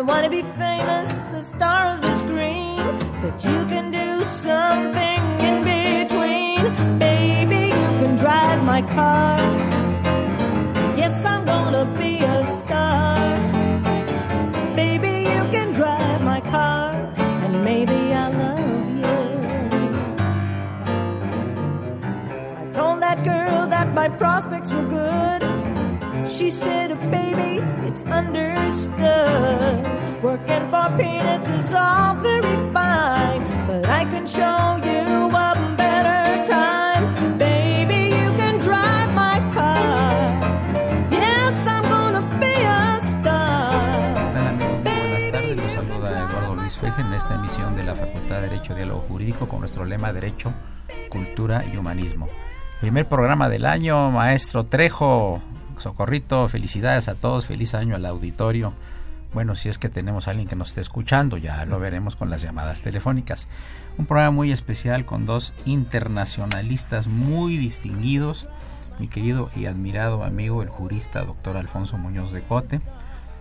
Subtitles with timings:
[0.00, 2.78] I want to be famous, a star of the screen,
[3.20, 6.98] but you can do something in between.
[6.98, 9.59] Baby, you can drive my car.
[26.40, 29.84] She said, baby, it's understood.
[30.22, 37.36] Working for peanuts is all very fine, but I can show you a better time.
[37.36, 40.40] Baby, you can drive my car.
[41.10, 44.16] Yes, I'm gonna be a star.
[46.26, 49.60] Eduardo Luis Feje en esta emisión de la Facultad de Derecho y Diálogo Jurídico con
[49.60, 50.54] nuestro lema Derecho,
[51.10, 52.28] Cultura y Humanismo.
[52.80, 55.42] Primer programa del año, maestro Trejo,
[55.80, 58.74] Socorrito, felicidades a todos, feliz año al auditorio.
[59.32, 62.28] Bueno, si es que tenemos a alguien que nos esté escuchando, ya lo veremos con
[62.28, 63.48] las llamadas telefónicas.
[63.96, 68.46] Un programa muy especial con dos internacionalistas muy distinguidos.
[68.98, 72.80] Mi querido y admirado amigo, el jurista doctor Alfonso Muñoz de Cote,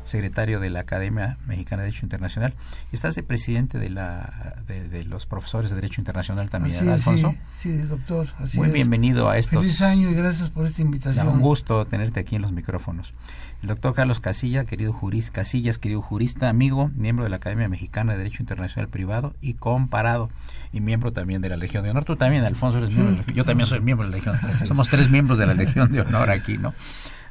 [0.04, 2.54] secretario de la Academia Mexicana de Derecho Internacional.
[2.92, 7.00] Estás de presidente de, la, de, de los profesores de Derecho Internacional también, Así ¿verdad,
[7.00, 7.36] es, Alfonso?
[7.58, 8.28] Sí, sí, doctor.
[8.40, 8.74] Así Muy es.
[8.74, 9.66] bienvenido a estos.
[9.66, 11.26] Feliz año y gracias por esta invitación.
[11.26, 13.14] Da un gusto tenerte aquí en los micrófonos.
[13.62, 18.14] El doctor Carlos Casilla, querido jurista, Casillas, querido jurista, amigo, miembro de la Academia Mexicana
[18.14, 20.30] de Derecho Internacional Privado y comparado,
[20.72, 22.06] y miembro también de la Legión de Honor.
[22.06, 23.36] Tú también, Alfonso, eres miembro de la Legión.
[23.36, 24.68] Yo también soy miembro de la Legión.
[24.68, 26.74] Somos tres miembros de la Legión de Honor aquí, ¿no?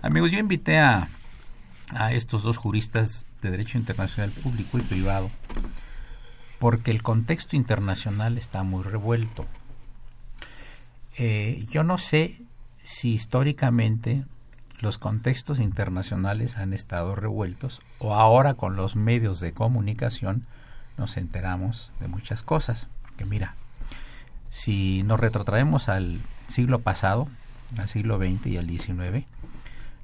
[0.02, 1.08] Amigos, yo invité a,
[1.94, 5.30] a estos dos juristas de Derecho Internacional Público y Privado
[6.58, 9.46] porque el contexto internacional está muy revuelto.
[11.16, 12.40] Eh, yo no sé
[12.82, 14.24] si históricamente
[14.80, 20.46] los contextos internacionales han estado revueltos o ahora con los medios de comunicación
[20.96, 22.88] nos enteramos de muchas cosas.
[23.16, 23.54] Que mira,
[24.48, 27.28] si nos retrotraemos al siglo pasado,
[27.76, 29.26] al siglo XX y al XIX,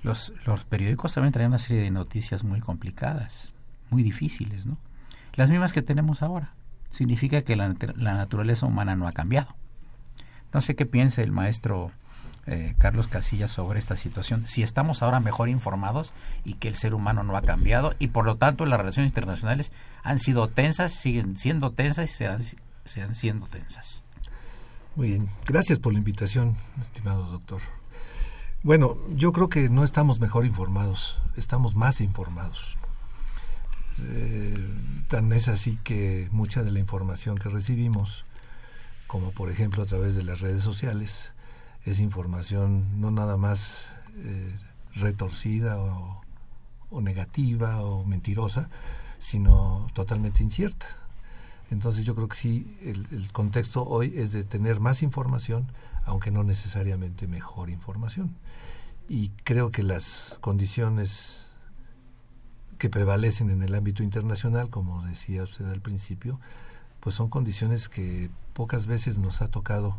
[0.05, 3.55] los, los periódicos también traían una serie de noticias muy complicadas,
[3.91, 4.79] muy difíciles, ¿no?
[5.35, 6.53] Las mismas que tenemos ahora.
[6.91, 9.57] Significa que la, naturaleza humana no ha cambiado.
[10.53, 11.91] No sé qué piensa el maestro
[12.47, 14.47] eh, Carlos Casillas sobre esta situación.
[14.47, 18.25] Si estamos ahora mejor informados y que el ser humano no ha cambiado y por
[18.25, 19.73] lo tanto las relaciones internacionales
[20.05, 22.41] han sido tensas, siguen siendo tensas y serán,
[22.85, 24.05] serán siendo tensas.
[24.95, 27.61] Muy bien, gracias por la invitación, estimado doctor.
[28.65, 32.75] Bueno, yo creo que no estamos mejor informados, estamos más informados.
[34.01, 34.57] Eh,
[35.09, 38.25] tan es así que mucha de la información que recibimos,
[39.07, 41.31] como por ejemplo a través de las redes sociales,
[41.85, 44.57] es información no nada más eh,
[44.95, 46.23] retorcida o,
[46.89, 48.71] o, negativa o mentirosa,
[49.19, 50.87] sino totalmente incierta.
[51.71, 55.67] Entonces yo creo que sí, el, el, contexto hoy es de tener más información,
[56.07, 58.35] aunque no necesariamente mejor información.
[59.09, 61.47] Y creo que las condiciones
[62.79, 66.41] que prevalecen en el ámbito internacional, como decía usted al principio,
[67.01, 69.99] pues son condiciones que pocas veces nos ha tocado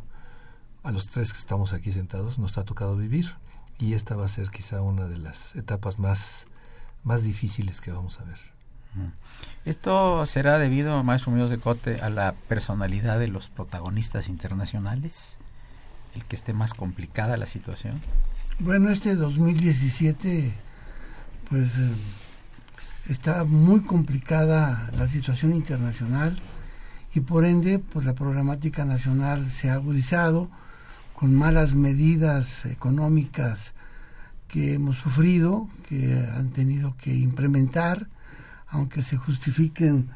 [0.85, 3.33] a los tres que estamos aquí sentados nos ha tocado vivir
[3.79, 6.45] y esta va a ser quizá una de las etapas más,
[7.03, 8.37] más difíciles que vamos a ver.
[9.65, 15.39] ¿Esto será debido, maestro Muñoz de Cote, a la personalidad de los protagonistas internacionales?
[16.15, 17.99] ¿El que esté más complicada la situación?
[18.59, 20.53] Bueno, este 2017,
[21.49, 21.91] pues eh,
[23.09, 26.41] está muy complicada la situación internacional
[27.13, 30.49] y por ende, pues la problemática nacional se ha agudizado
[31.13, 33.73] con malas medidas económicas
[34.47, 38.07] que hemos sufrido, que han tenido que implementar,
[38.67, 40.09] aunque se justifiquen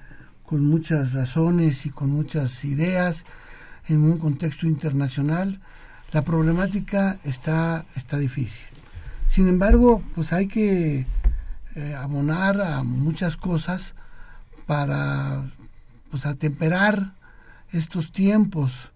[0.45, 3.25] con muchas razones y con muchas ideas
[3.87, 5.61] en un contexto internacional,
[6.11, 8.65] la problemática está, está difícil.
[9.27, 11.05] Sin embargo, pues hay que
[11.75, 13.93] eh, abonar a muchas cosas
[14.65, 15.43] para
[16.09, 17.13] pues atemperar
[17.71, 18.91] estos tiempos.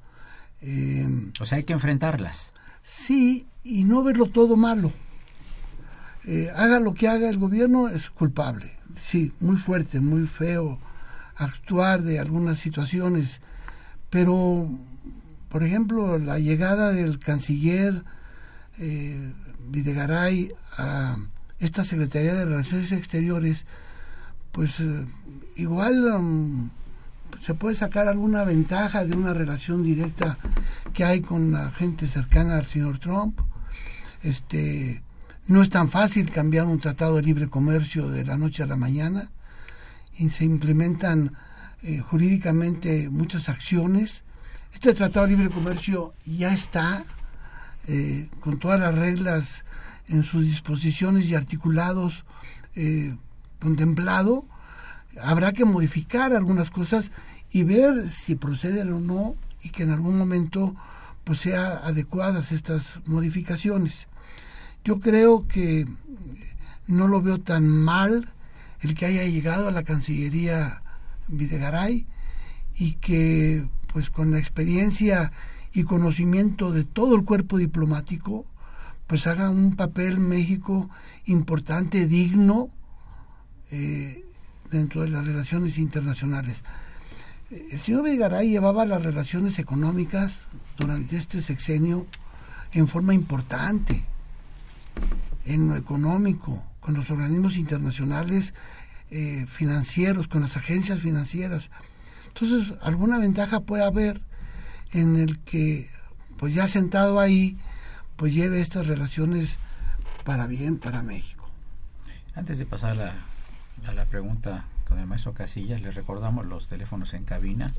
[0.61, 2.53] Eh, o sea, hay que enfrentarlas.
[2.81, 4.91] Sí, y no verlo todo malo.
[6.25, 8.71] Eh, haga lo que haga el gobierno, es culpable.
[8.95, 10.79] Sí, muy fuerte, muy feo
[11.35, 13.41] actuar de algunas situaciones.
[14.09, 14.69] Pero,
[15.53, 18.03] por ejemplo, la llegada del canciller
[18.79, 19.31] eh,
[19.69, 21.17] Videgaray a
[21.59, 23.65] esta Secretaría de Relaciones Exteriores,
[24.51, 25.05] pues eh,
[25.55, 26.71] igual um,
[27.39, 30.39] se puede sacar alguna ventaja de una relación directa
[30.91, 33.39] que hay con la gente cercana al señor Trump.
[34.23, 35.03] Este,
[35.45, 38.75] no es tan fácil cambiar un tratado de libre comercio de la noche a la
[38.75, 39.29] mañana
[40.17, 41.35] y se implementan
[41.83, 44.23] eh, jurídicamente muchas acciones.
[44.73, 47.05] Este tratado de libre comercio ya está
[47.87, 49.65] eh, con todas las reglas
[50.09, 52.25] en sus disposiciones y articulados
[52.75, 53.15] eh,
[53.61, 54.45] contemplado.
[55.21, 57.11] Habrá que modificar algunas cosas
[57.51, 60.75] y ver si proceden o no y que en algún momento
[61.23, 64.07] pues sea adecuadas estas modificaciones.
[64.83, 65.87] Yo creo que
[66.87, 68.33] no lo veo tan mal
[68.81, 70.81] el que haya llegado a la Cancillería
[71.27, 72.05] Videgaray
[72.75, 75.31] y que pues con la experiencia
[75.71, 78.45] y conocimiento de todo el cuerpo diplomático
[79.07, 80.89] pues haga un papel México
[81.25, 82.69] importante, digno
[83.69, 84.25] eh,
[84.71, 86.63] dentro de las relaciones internacionales.
[87.51, 90.45] El señor Videgaray llevaba las relaciones económicas
[90.77, 92.07] durante este sexenio
[92.71, 94.03] en forma importante
[95.45, 98.55] en lo económico, con los organismos internacionales
[99.11, 101.69] eh, financieros, con las agencias financieras.
[102.35, 104.21] Entonces, alguna ventaja puede haber
[104.91, 105.89] en el que,
[106.37, 107.57] pues ya sentado ahí,
[108.15, 109.57] pues lleve estas relaciones
[110.23, 111.47] para bien para México.
[112.35, 113.13] Antes de pasar a la,
[113.85, 117.73] a la pregunta con el maestro Casillas, les recordamos los teléfonos en cabina.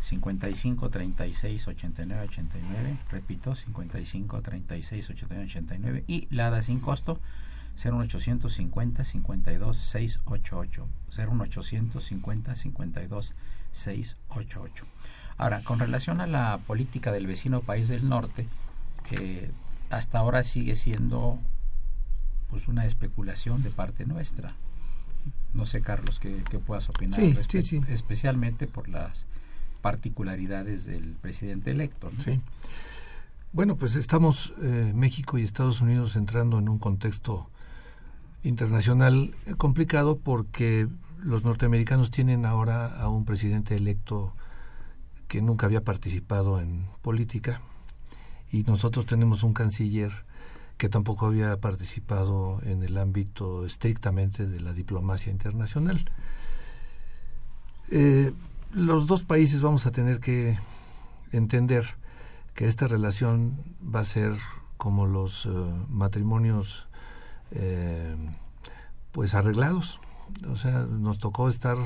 [0.00, 7.18] 55 36 89 89, repito, 55 36 89 89 y la da sin costo
[7.76, 13.34] 01850 52 688 01850 52
[13.72, 14.86] 688.
[15.36, 18.46] Ahora, con relación a la política del vecino país del norte,
[19.08, 19.50] que
[19.90, 21.38] hasta ahora sigue siendo
[22.48, 24.54] pues una especulación de parte nuestra.
[25.52, 29.26] No sé, Carlos, qué, puedas opinar, especialmente por las
[29.80, 32.10] particularidades del presidente electo.
[32.24, 32.40] Sí.
[33.52, 37.50] Bueno, pues estamos eh, México y Estados Unidos entrando en un contexto
[38.44, 40.86] internacional complicado porque
[41.22, 44.34] los norteamericanos tienen ahora a un presidente electo
[45.26, 47.60] que nunca había participado en política
[48.52, 50.12] y nosotros tenemos un canciller
[50.76, 56.04] que tampoco había participado en el ámbito estrictamente de la diplomacia internacional.
[57.90, 58.32] Eh,
[58.72, 60.58] los dos países vamos a tener que
[61.32, 61.86] entender
[62.54, 64.34] que esta relación va a ser
[64.76, 65.50] como los eh,
[65.88, 66.86] matrimonios
[67.54, 68.14] eh,
[69.12, 70.00] pues arreglados.
[70.48, 71.76] O sea, nos tocó estar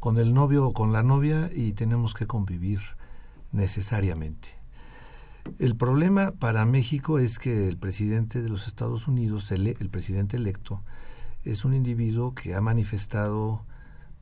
[0.00, 2.80] con el novio o con la novia y tenemos que convivir
[3.52, 4.50] necesariamente.
[5.58, 10.36] El problema para México es que el presidente de los Estados Unidos, el, el presidente
[10.36, 10.82] electo,
[11.44, 13.64] es un individuo que ha manifestado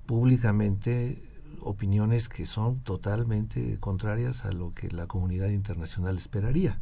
[0.06, 1.22] públicamente
[1.60, 6.80] opiniones que son totalmente contrarias a lo que la comunidad internacional esperaría.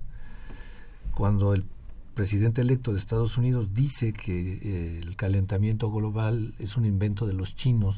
[1.15, 1.65] Cuando el
[2.21, 7.33] presidente electo de Estados Unidos dice que eh, el calentamiento global es un invento de
[7.33, 7.97] los chinos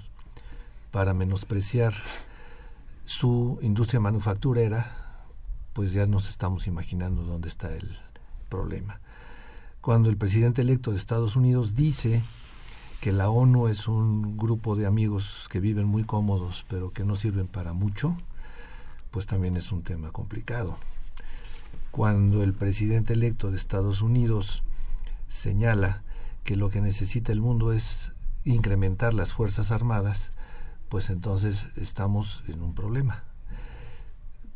[0.93, 1.93] para menospreciar
[3.05, 5.27] su industria manufacturera,
[5.73, 7.99] pues ya nos estamos imaginando dónde está el
[8.49, 9.01] problema.
[9.81, 12.23] Cuando el presidente electo de Estados Unidos dice
[13.01, 17.17] que la ONU es un grupo de amigos que viven muy cómodos pero que no
[17.17, 18.17] sirven para mucho,
[19.11, 20.79] pues también es un tema complicado.
[21.93, 24.63] Cuando el presidente electo de Estados Unidos
[25.29, 26.03] señala
[26.43, 28.13] que lo que necesita el mundo es
[28.47, 30.31] incrementar las Fuerzas Armadas,
[30.89, 33.25] pues entonces estamos en un problema.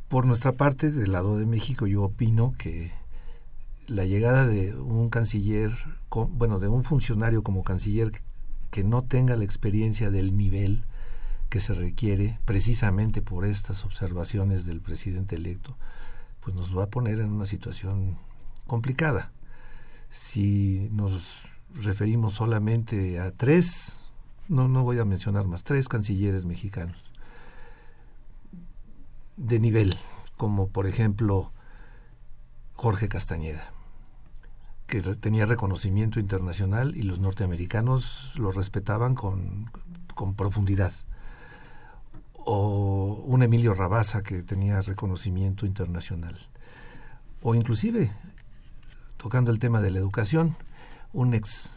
[0.08, 2.90] Por nuestra parte, del lado de México, yo opino que
[3.86, 5.72] la llegada de un canciller,
[6.10, 8.12] bueno, de un funcionario como canciller
[8.70, 10.84] que no tenga la experiencia del nivel
[11.50, 15.76] que se requiere precisamente por estas observaciones del presidente electo,
[16.46, 18.16] pues nos va a poner en una situación
[18.68, 19.32] complicada.
[20.10, 21.42] Si nos
[21.74, 23.98] referimos solamente a tres,
[24.46, 27.10] no, no voy a mencionar más, tres cancilleres mexicanos
[29.36, 29.96] de nivel,
[30.36, 31.50] como por ejemplo
[32.74, 33.72] Jorge Castañeda
[34.86, 39.68] que tenía reconocimiento internacional y los norteamericanos lo respetaban con,
[40.14, 40.92] con profundidad.
[42.48, 46.38] O un Emilio Rabasa que tenía reconocimiento internacional,
[47.42, 48.12] o inclusive,
[49.16, 50.56] tocando el tema de la educación,
[51.12, 51.72] un ex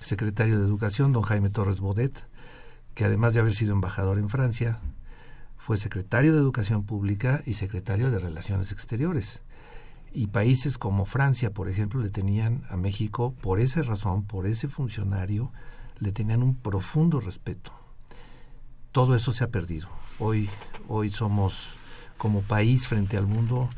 [0.00, 2.26] secretario de Educación, don Jaime Torres Bodet,
[2.94, 4.78] que además de haber sido embajador en Francia,
[5.58, 9.42] fue secretario de Educación Pública y secretario de Relaciones Exteriores.
[10.14, 14.68] Y países como Francia, por ejemplo, le tenían a México, por esa razón, por ese
[14.68, 15.52] funcionario,
[15.98, 17.72] le tenían un profundo respeto.
[18.90, 19.88] Todo eso se ha perdido.
[20.18, 20.48] Hoy,
[20.88, 21.68] hoy somos,
[22.18, 23.68] como país frente al mundo,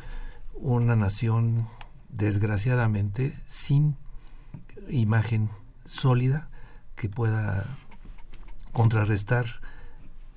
[0.55, 1.67] una nación,
[2.11, 3.97] desgraciadamente, sin
[4.89, 5.51] imagen
[5.85, 6.49] sólida
[6.95, 7.65] que pueda
[8.73, 9.47] contrarrestar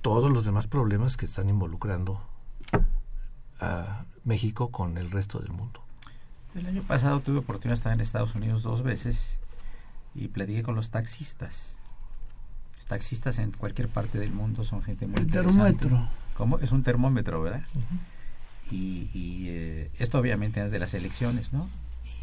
[0.00, 2.22] todos los demás problemas que están involucrando
[3.60, 5.82] a México con el resto del mundo.
[6.54, 9.38] El año pasado tuve oportunidad de estar en Estados Unidos dos veces
[10.14, 11.79] y platiqué con los taxistas.
[12.90, 16.08] Taxistas en cualquier parte del mundo son gente muy El termómetro.
[16.34, 16.58] ¿Cómo?
[16.58, 17.62] Es un termómetro, ¿verdad?
[18.68, 21.68] Y, y eh, esto obviamente es de las elecciones, ¿no?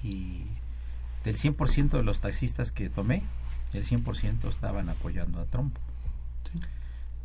[0.03, 0.43] Y
[1.23, 3.23] del 100% de los taxistas que tomé,
[3.71, 5.77] el 100% estaban apoyando a Trump.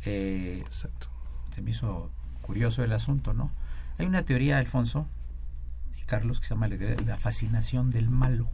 [0.05, 1.07] Eh, Exacto.
[1.51, 3.51] se me hizo curioso el asunto, ¿no?
[3.97, 5.05] Hay una teoría, Alfonso
[6.01, 8.49] y Carlos, que se llama la, fascinación del malo.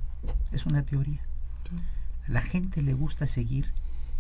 [0.52, 1.22] Es una teoría.
[2.28, 3.72] La gente le gusta seguir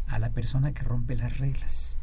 [0.09, 1.97] a la persona que rompe las reglas.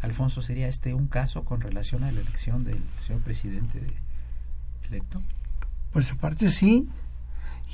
[0.00, 3.94] Alfonso, ¿sería este un caso con relación a la elección del señor presidente de-
[4.86, 5.22] electo?
[5.92, 6.88] Pues aparte sí,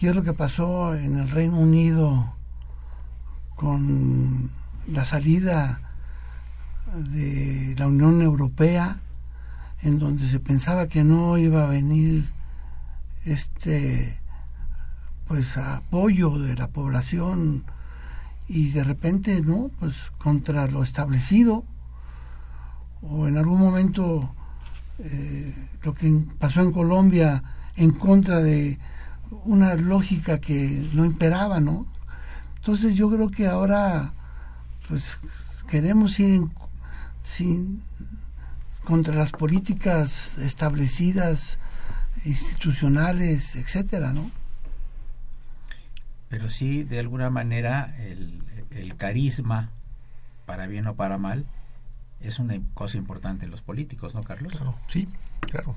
[0.00, 2.34] y es lo que pasó en el Reino Unido
[3.56, 4.50] con
[4.86, 5.80] la salida
[6.94, 9.00] de la Unión Europea,
[9.82, 12.30] en donde se pensaba que no iba a venir
[13.24, 14.18] este
[15.26, 17.64] pues apoyo de la población
[18.52, 21.64] y de repente no pues contra lo establecido
[23.00, 24.34] o en algún momento
[24.98, 27.44] eh, lo que pasó en Colombia
[27.76, 28.76] en contra de
[29.44, 31.86] una lógica que no imperaba, ¿no?
[32.56, 34.14] Entonces yo creo que ahora
[34.88, 35.18] pues
[35.68, 36.42] queremos ir
[37.22, 37.84] sin,
[38.82, 41.58] contra las políticas establecidas,
[42.24, 44.39] institucionales, etcétera, ¿no?
[46.30, 48.38] Pero sí, de alguna manera, el,
[48.96, 49.70] carisma,
[50.46, 51.44] para bien o para mal,
[52.20, 54.52] es una cosa importante en los políticos, ¿no, Carlos?
[54.86, 55.08] Sí,
[55.40, 55.74] claro.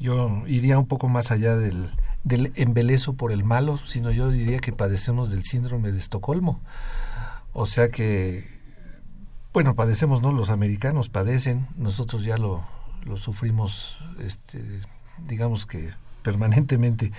[0.00, 1.90] Yo iría un poco más allá del,
[2.24, 6.60] del embelezo por el malo, sino yo diría que padecemos del síndrome de Estocolmo.
[7.52, 8.48] O sea que,
[9.52, 10.32] bueno, padecemos, ¿no?
[10.32, 12.64] Los americanos padecen, nosotros ya lo,
[13.04, 14.64] lo sufrimos, este,
[15.26, 15.90] digamos que
[16.22, 17.12] permanentemente,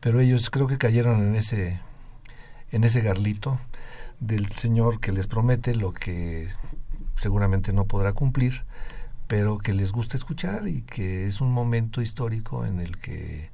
[0.00, 1.78] pero ellos creo que cayeron en ese,
[2.76, 3.58] en ese garlito
[4.20, 6.48] del señor que les promete lo que
[7.16, 8.64] seguramente no podrá cumplir,
[9.26, 13.50] pero que les gusta escuchar y que es un momento histórico en el que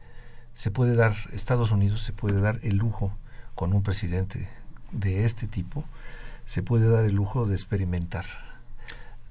[0.56, 3.16] se puede dar, Estados Unidos se puede dar el lujo
[3.54, 4.48] con un presidente
[4.90, 5.84] de este tipo,
[6.44, 8.24] se puede dar el lujo de experimentar.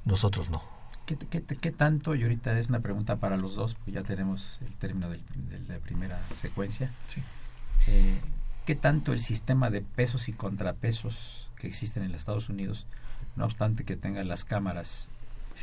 [0.06, 0.64] Nosotros no.
[1.06, 4.76] ¿Qué, qué, qué tanto, y ahorita es una pregunta para los dos, ya tenemos el
[4.78, 5.20] término de
[5.68, 7.22] la primera secuencia, Sí.
[7.88, 8.22] eh,
[8.66, 12.88] ¿qué tanto el sistema de pesos y contrapesos que existen en los Estados Unidos,
[13.36, 15.10] no obstante que tengan las cámaras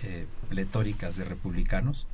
[0.03, 2.07] eh, pletóricas de republicanos,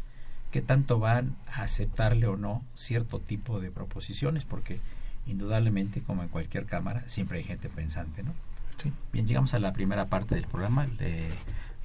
[0.51, 4.45] qué tanto van a aceptarle o no cierto tipo de proposiciones?
[4.45, 4.81] Porque
[5.27, 8.35] indudablemente, como en cualquier cámara, siempre hay gente pensante, ¿no?
[8.83, 8.93] Sí.
[9.13, 10.87] Bien, llegamos a la primera parte del programa.
[10.87, 11.29] Le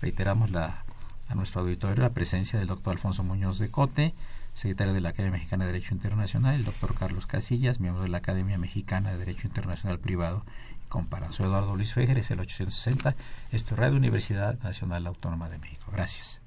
[0.02, 0.84] reiteramos la,
[1.28, 4.14] a nuestro auditorio la presencia del doctor Alfonso Muñoz de Cote,
[4.60, 8.18] secretario de la Academia Mexicana de Derecho Internacional, el doctor Carlos Casillas, miembro de la
[8.18, 10.44] Academia Mexicana de Derecho Internacional Privado
[10.84, 11.32] y Comparado.
[11.34, 13.16] Eduardo Luis Fejer, el 860.
[13.54, 15.86] Esto es Radio Universidad Nacional Autónoma de México.
[15.94, 16.42] Gracias.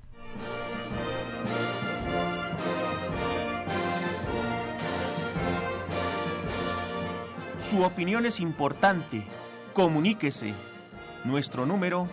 [7.58, 9.24] Su opinión es importante.
[9.72, 10.52] Comuníquese.
[11.24, 12.10] Nuestro número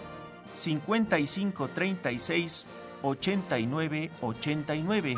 [0.56, 2.70] 5536
[3.02, 5.18] 8989.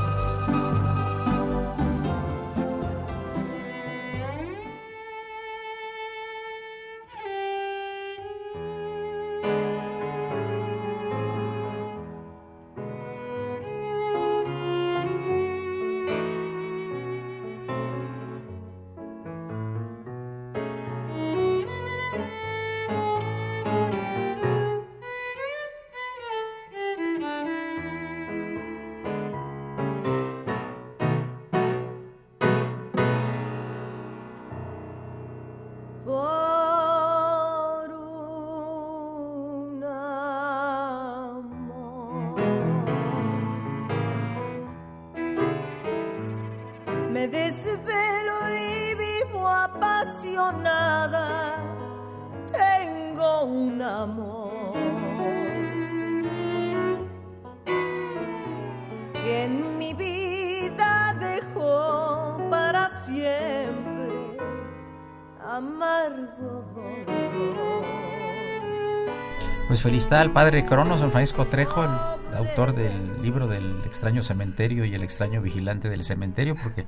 [69.81, 74.85] Pues felicidad al padre Cronos, San Francisco Trejo, el autor del libro del extraño cementerio
[74.85, 76.85] y el extraño vigilante del cementerio, porque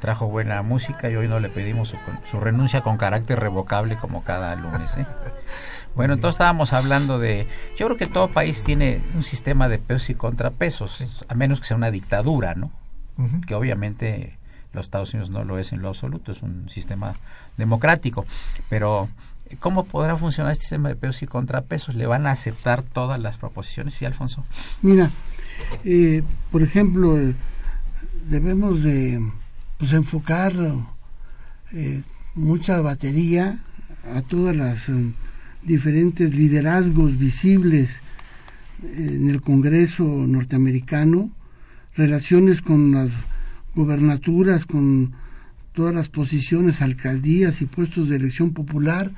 [0.00, 4.24] trajo buena música y hoy no le pedimos su, su renuncia con carácter revocable como
[4.24, 4.96] cada lunes.
[4.96, 5.06] ¿eh?
[5.94, 10.08] Bueno, entonces estábamos hablando de, yo creo que todo país tiene un sistema de pesos
[10.08, 12.70] y contrapesos, a menos que sea una dictadura, ¿no?
[13.46, 14.38] Que obviamente
[14.72, 17.14] los Estados Unidos no lo es en lo absoluto, es un sistema
[17.56, 18.24] democrático,
[18.68, 19.08] pero
[19.58, 21.94] ¿cómo podrá funcionar este sistema de pesos y contrapesos?
[21.94, 23.94] ¿Le van a aceptar todas las proposiciones?
[23.94, 24.44] Sí, Alfonso.
[24.82, 25.10] Mira,
[25.84, 27.34] eh, por ejemplo, eh,
[28.28, 29.20] debemos de
[29.78, 30.54] pues, enfocar
[31.72, 32.02] eh,
[32.34, 33.58] mucha batería
[34.14, 35.12] a todas las eh,
[35.62, 38.00] diferentes liderazgos visibles
[38.82, 41.30] en el Congreso norteamericano,
[41.94, 43.10] relaciones con las
[43.74, 45.12] gobernaturas, con
[45.72, 49.12] todas las posiciones, alcaldías y puestos de elección popular,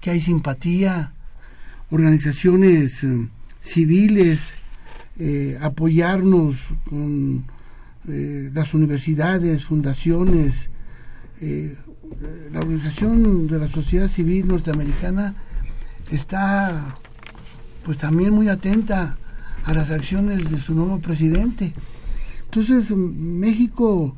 [0.00, 1.12] que hay simpatía,
[1.90, 3.28] organizaciones eh,
[3.60, 4.56] civiles,
[5.18, 7.44] eh, apoyarnos con
[8.08, 10.70] eh, las universidades, fundaciones,
[11.40, 15.34] la organización de la sociedad civil norteamericana
[16.10, 16.96] está
[17.84, 19.16] pues también muy atenta
[19.64, 21.74] a las acciones de su nuevo presidente.
[22.50, 24.16] Entonces México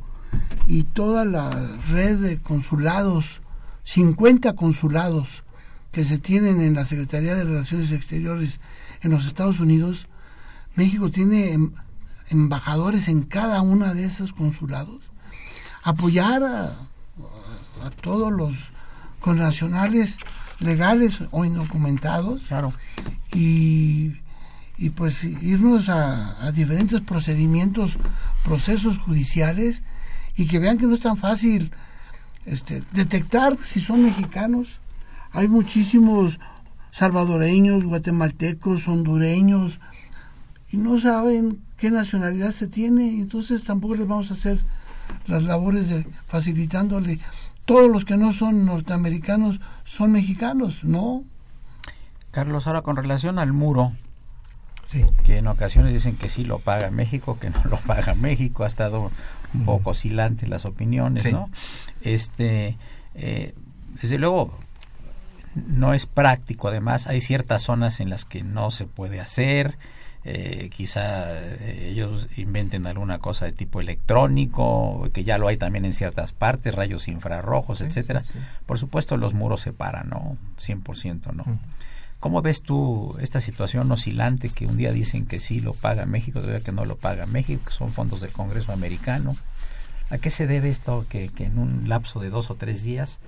[0.68, 1.50] y toda la
[1.90, 3.40] red de consulados,
[3.82, 5.42] 50 consulados
[5.90, 8.60] que se tienen en la Secretaría de Relaciones Exteriores
[9.02, 10.06] en los Estados Unidos,
[10.76, 11.72] México tiene em-
[12.28, 15.00] embajadores en cada una de esos consulados.
[15.82, 16.64] Apoyar a,
[17.84, 18.54] a todos los
[19.18, 20.18] connacionales
[20.60, 22.72] legales o indocumentados Claro.
[23.34, 24.12] y,
[24.80, 27.98] y pues irnos a, diferentes procedimientos,
[28.42, 29.84] procesos judiciales
[30.36, 31.70] y que vean que no es tan fácil
[32.46, 34.68] este, detectar si son mexicanos.
[35.32, 36.40] Hay muchísimos
[36.92, 39.80] salvadoreños, guatemaltecos, hondureños
[40.72, 44.60] y no saben qué nacionalidad se tiene, entonces tampoco les vamos a hacer
[45.26, 47.18] las labores de facilitándole.
[47.66, 51.22] Todos los que no son norteamericanos son mexicanos, ¿no?
[52.30, 53.92] Carlos, ahora con relación al muro,
[54.90, 55.04] Sí.
[55.24, 58.66] que en ocasiones dicen que sí lo paga México, que no lo paga México, ha
[58.66, 59.12] estado
[59.54, 61.32] un poco oscilante las opiniones, Sí.
[61.32, 61.48] ¿no?
[62.00, 62.76] Este,
[63.14, 63.54] eh,
[64.00, 64.56] desde luego,
[65.54, 69.78] no es práctico, además hay ciertas zonas en las que no se puede hacer,
[70.24, 75.84] eh, quizá eh, ellos inventen alguna cosa de tipo electrónico, que ya lo hay también
[75.84, 78.22] en ciertas partes, rayos infrarrojos, Sí, etcétera.
[78.24, 78.38] sí, sí.
[78.66, 80.36] Por supuesto, los muros separan, ¿no?
[80.58, 81.44] 100%, ¿no?
[82.20, 86.38] ¿Cómo ves tú esta situación oscilante que un día dicen que sí lo paga México,
[86.38, 89.34] otro día que no lo paga México, que son fondos del Congreso americano?
[90.10, 93.20] ¿A qué se debe esto que, que en un lapso de dos o tres días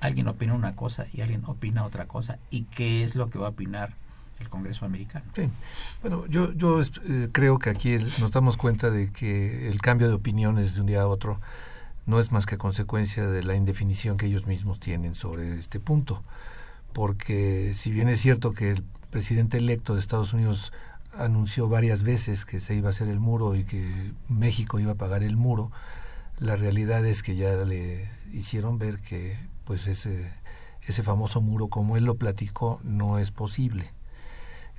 [0.00, 2.38] alguien opina una cosa y alguien opina otra cosa?
[2.50, 3.94] ¿Y qué es lo que va a opinar
[4.38, 5.24] el Congreso americano?
[5.34, 5.48] Sí.
[6.02, 10.14] Bueno, yo, yo eh, creo que aquí nos damos cuenta de que el cambio de
[10.14, 11.40] opiniones de un día a otro
[12.04, 16.22] no es más que consecuencia de la indefinición que ellos mismos tienen sobre este punto.
[16.96, 20.72] Porque si bien es cierto que el presidente electo de Estados Unidos
[21.12, 24.96] anunció varias veces que se iba a hacer el muro y que México iba a
[24.96, 25.70] pagar el muro,
[26.38, 30.32] la realidad es que ya le hicieron ver que pues ese,
[30.86, 33.92] ese famoso muro, como él lo platicó, no es posible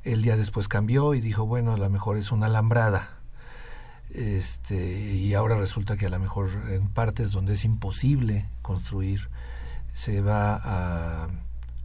[0.07, 3.09] él ya después cambió y dijo, bueno, a lo mejor es una alambrada.
[4.13, 9.29] Este, y ahora resulta que a lo mejor en partes donde es imposible construir,
[9.93, 11.27] se va a,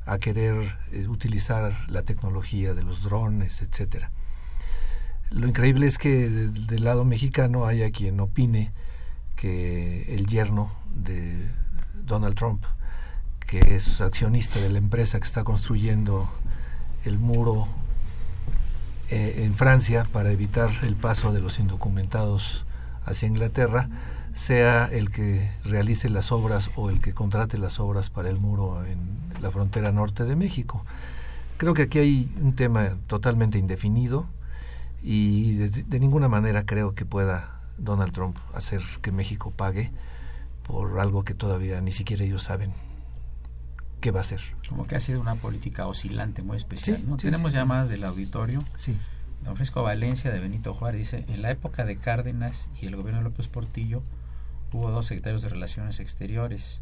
[0.06, 4.10] a querer eh, utilizar la tecnología de los drones, etcétera.
[5.30, 8.72] Lo increíble es que de- del lado mexicano haya quien opine
[9.36, 11.48] que el yerno de
[12.04, 12.64] Donald Trump,
[13.40, 16.28] que es accionista de la empresa que está construyendo
[17.04, 17.66] el muro
[19.10, 22.64] eh, en Francia para evitar el paso de los indocumentados
[23.04, 23.88] hacia Inglaterra,
[24.34, 28.84] sea el que realice las obras o el que contrate las obras para el muro
[28.84, 28.98] en
[29.40, 30.84] la frontera norte de México.
[31.56, 34.26] Creo que aquí hay un tema totalmente indefinido
[35.02, 39.90] y de, de ninguna manera creo que pueda Donald Trump hacer que México pague
[40.66, 42.72] por algo que todavía ni siquiera ellos saben
[44.00, 44.40] qué va a hacer.
[44.68, 46.98] Como que ha sido una política oscilante muy especial.
[46.98, 47.18] Sí, ¿no?
[47.18, 47.58] sí, Tenemos sí.
[47.58, 48.60] llamadas del auditorio.
[48.76, 48.96] Sí.
[49.44, 53.18] Don Fresco Valencia de Benito Juárez dice, en la época de Cárdenas y el gobierno
[53.20, 54.02] de López Portillo
[54.72, 56.80] hubo dos secretarios de Relaciones Exteriores,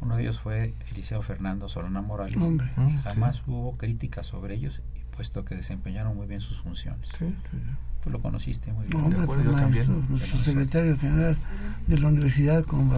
[0.00, 2.36] Uno de ellos fue Eliseo Fernando Solana Morales.
[2.36, 2.70] Hombre.
[2.76, 4.82] y jamás hubo críticas sobre ellos,
[5.16, 7.08] puesto que desempeñaron muy bien sus funciones.
[7.18, 7.58] Sí, sí,
[8.04, 9.02] Tú lo conociste muy bien.
[9.02, 9.86] Hombre, acuerdo, yo también.
[9.88, 11.36] maestro, nuestro secretario general
[11.86, 12.90] de la universidad con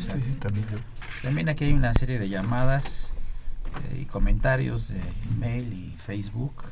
[0.00, 0.78] sí, también yo.
[1.22, 3.12] También aquí hay una serie de llamadas
[3.92, 5.00] eh, y comentarios de
[5.34, 6.64] email y Facebook.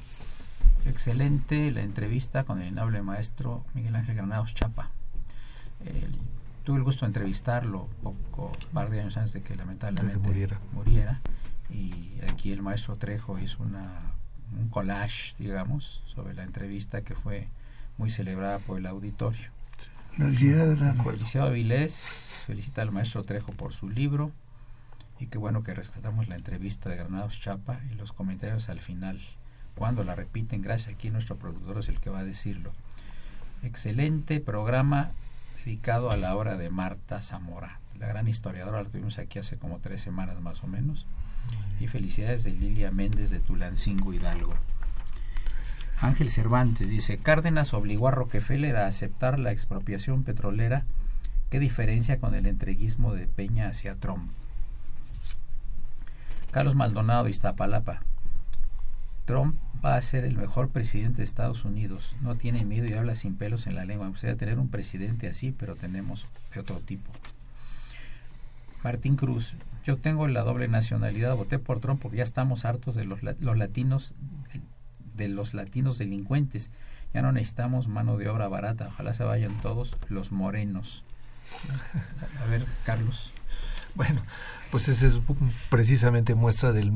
[0.87, 4.91] Excelente la entrevista con el inable maestro Miguel Ángel Granados Chapa.
[5.85, 6.09] Eh,
[6.69, 10.61] tuve el gusto de entrevistarlo poco, par de años antes de que lamentablemente muriera.
[10.75, 11.19] muriera.
[11.71, 14.13] Y aquí el maestro Trejo hizo una,
[14.55, 17.49] un collage, digamos, sobre la entrevista que fue
[17.97, 19.49] muy celebrada por el auditorio.
[20.13, 20.79] Felicidades.
[21.07, 24.31] Eliseo Avilés felicita al maestro Trejo por su libro
[25.19, 29.19] y qué bueno que rescatamos la entrevista de Granados Chapa y los comentarios al final.
[29.75, 32.73] Cuando la repiten, gracias aquí nuestro productor es el que va a decirlo.
[33.63, 35.13] Excelente programa
[35.69, 39.81] dedicado a la obra de Marta Zamora, la gran historiadora, la tuvimos aquí hace como
[39.81, 41.05] tres semanas más o menos.
[41.79, 44.55] Y felicidades de Lilia Méndez de Tulancingo Hidalgo.
[46.01, 50.87] Ángel Cervantes dice, Cárdenas obligó a Rockefeller a aceptar la expropiación petrolera.
[51.51, 54.31] ¿Qué diferencia con el entreguismo de Peña hacia Trump?
[56.51, 58.01] Carlos Maldonado Iztapalapa.
[59.27, 62.17] Trump va a ser el mejor presidente de Estados Unidos.
[62.21, 64.07] No tiene miedo y habla sin pelos en la lengua.
[64.07, 67.11] Me gustaría tener un presidente así, pero tenemos de otro tipo.
[68.83, 69.55] Martín Cruz.
[69.85, 71.37] Yo tengo la doble nacionalidad.
[71.37, 74.15] Voté por Trump porque ya estamos hartos de los, los latinos
[75.15, 76.71] de los latinos delincuentes.
[77.13, 78.89] Ya no necesitamos mano de obra barata.
[78.89, 81.05] Ojalá se vayan todos los morenos.
[82.43, 83.33] A ver, Carlos.
[83.95, 84.23] Bueno,
[84.71, 85.15] pues ese es
[85.71, 86.93] precisamente muestra del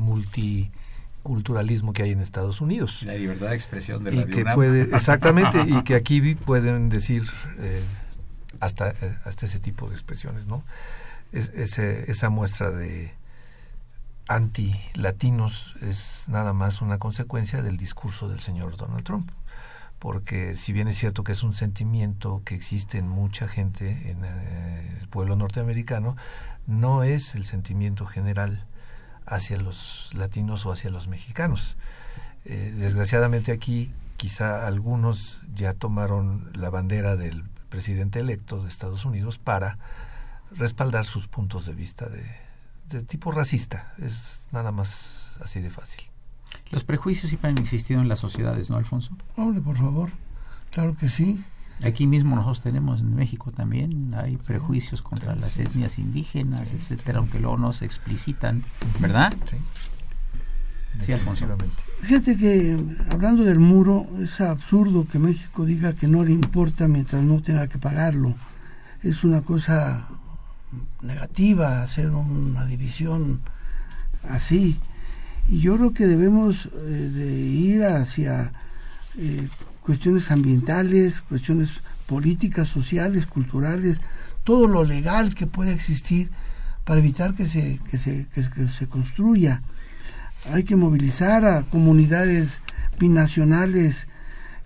[1.23, 3.01] multiculturalismo que hay en Estados Unidos.
[3.03, 4.55] La libertad de expresión de y la que UNAM.
[4.55, 7.23] puede exactamente y que aquí pueden decir
[7.59, 7.81] eh,
[8.59, 10.63] hasta eh, hasta ese tipo de expresiones no
[11.31, 13.13] es, ese- esa muestra de
[14.27, 19.29] anti latinos es nada más una consecuencia del discurso del señor Donald Trump
[19.99, 24.23] porque si bien es cierto que es un sentimiento que existe en mucha gente en
[24.25, 26.15] eh, el pueblo norteamericano
[26.67, 28.65] no es el sentimiento general
[29.25, 31.75] hacia los latinos o hacia los mexicanos
[32.45, 39.39] eh, desgraciadamente aquí quizá algunos ya tomaron la bandera del presidente electo de Estados Unidos
[39.39, 39.77] para
[40.51, 42.23] respaldar sus puntos de vista de,
[42.89, 43.93] de tipo racista.
[43.97, 46.01] Es nada más así de fácil.
[46.69, 49.17] Los prejuicios siempre han existido en las sociedades, ¿no, Alfonso?
[49.35, 50.11] Hombre, por favor.
[50.71, 51.43] Claro que sí.
[51.81, 57.39] Aquí mismo nosotros tenemos en México también hay prejuicios contra las etnias indígenas, etcétera, aunque
[57.39, 58.63] luego no se explicitan,
[58.99, 59.33] ¿verdad?
[59.49, 59.57] Sí,
[60.99, 61.47] Sí, Alfonso.
[62.01, 62.77] Fíjate que
[63.09, 67.67] hablando del muro, es absurdo que México diga que no le importa mientras no tenga
[67.67, 68.35] que pagarlo.
[69.01, 70.07] Es una cosa
[71.01, 73.41] negativa hacer una división
[74.29, 74.79] así.
[75.49, 78.53] Y yo creo que debemos eh, de ir hacia
[79.17, 79.47] eh,
[79.83, 81.69] cuestiones ambientales, cuestiones
[82.07, 83.99] políticas, sociales, culturales,
[84.43, 86.29] todo lo legal que pueda existir
[86.85, 89.61] para evitar que se, que se, que se- construya.
[90.51, 92.59] Hay que movilizar a comunidades
[92.99, 94.07] binacionales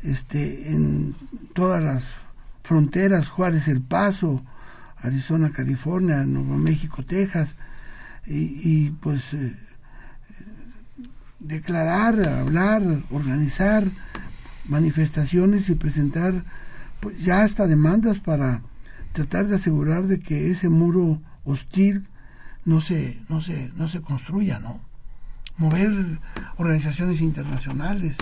[0.03, 1.15] este, en
[1.53, 2.03] todas las
[2.63, 4.43] fronteras, Juárez, El Paso,
[4.97, 7.55] Arizona, California, Nuevo México, Texas,
[8.25, 9.55] y, y, pues eh,
[11.39, 13.85] declarar, hablar, organizar
[14.67, 16.43] manifestaciones y presentar
[16.99, 18.61] pues, ya hasta demandas para
[19.13, 22.07] tratar de asegurar de que ese muro hostil
[22.65, 24.79] no se, no se, no se construya, ¿no?
[25.57, 26.19] mover
[26.57, 28.17] organizaciones internacionales.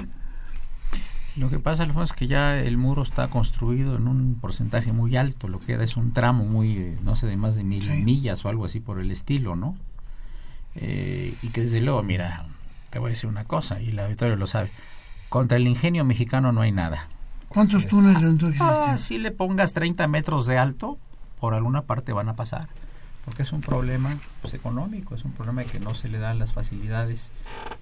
[1.35, 5.17] Lo que pasa, Alfonso, es que ya el muro está construido en un porcentaje muy
[5.17, 8.03] alto, lo que es un tramo muy, eh, no sé, de más de mil Sí.
[8.05, 9.75] millas o algo así por el estilo, ¿no?
[10.75, 12.45] Eh, y que desde luego, mira,
[12.89, 14.69] te voy a decir una cosa, y el auditorio lo sabe,
[15.35, 17.09] contra el ingenio mexicano no hay nada.
[17.49, 18.99] ¿Cuántos túneles entonces Ah, existen?
[18.99, 20.97] si le pongas 30 metros de alto,
[21.41, 22.69] por alguna parte van a pasar,
[23.25, 26.39] porque es un problema pues, económico, es un problema de que no se le dan
[26.39, 27.31] las facilidades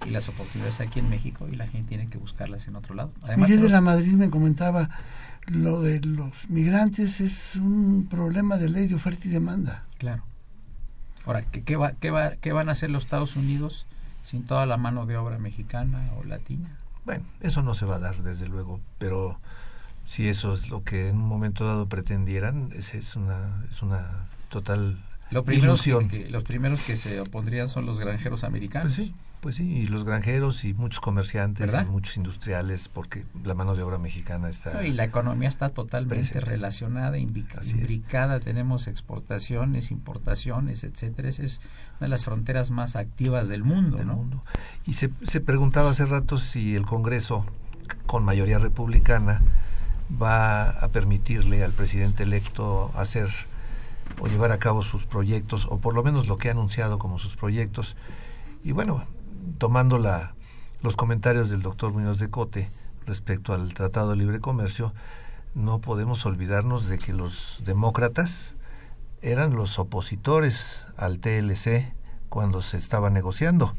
[0.03, 3.11] y las oportunidades aquí en México y la gente tiene que buscarlas en otro lado.
[3.21, 4.89] Además, Miguel de la Madrid me comentaba,
[5.45, 9.83] lo de los migrantes es un problema de ley de oferta y demanda.
[9.99, 10.23] Claro.
[11.27, 13.85] Ahora, ¿qué, qué, va, qué, va, ¿qué van a hacer los Estados Unidos
[14.25, 16.79] sin toda la mano de obra mexicana o latina?
[17.05, 19.39] Bueno, eso no se va a dar desde luego, pero
[20.05, 24.27] si eso es lo que en un momento dado pretendieran, es, es una es una
[24.49, 24.97] total
[25.31, 26.07] Lo primero ilusión.
[26.09, 28.93] que, que- los primeros que se opondrían son los granjeros americanos.
[28.95, 33.53] Pues sí, Pues sí, y los granjeros y muchos comerciantes y muchos industriales, porque la
[33.53, 34.87] mano de obra mexicana está...
[34.87, 36.45] Y la economía está totalmente Presente.
[36.45, 37.71] relacionada, es.
[37.71, 41.27] imbricada, tenemos exportaciones, importaciones, etcétera.
[41.27, 41.59] Esa es
[41.99, 44.15] una de las fronteras más activas del mundo, del ¿no?
[44.15, 44.45] mundo.
[44.85, 47.45] Y se, se preguntaba hace rato si el Congreso,
[48.05, 49.41] con mayoría republicana,
[50.21, 53.27] va a permitirle al presidente electo hacer
[54.21, 57.19] o llevar a cabo sus proyectos, o por lo menos lo que ha anunciado como
[57.19, 57.97] sus proyectos.
[58.63, 59.03] Y bueno,
[59.57, 60.35] tomando la,
[60.81, 62.67] los comentarios del doctor Muñoz de Cote
[63.05, 64.93] respecto al Tratado de Libre Comercio,
[65.55, 68.55] no podemos olvidarnos de que los demócratas
[69.21, 71.93] eran los opositores al TLC
[72.29, 73.75] cuando se estaba negociando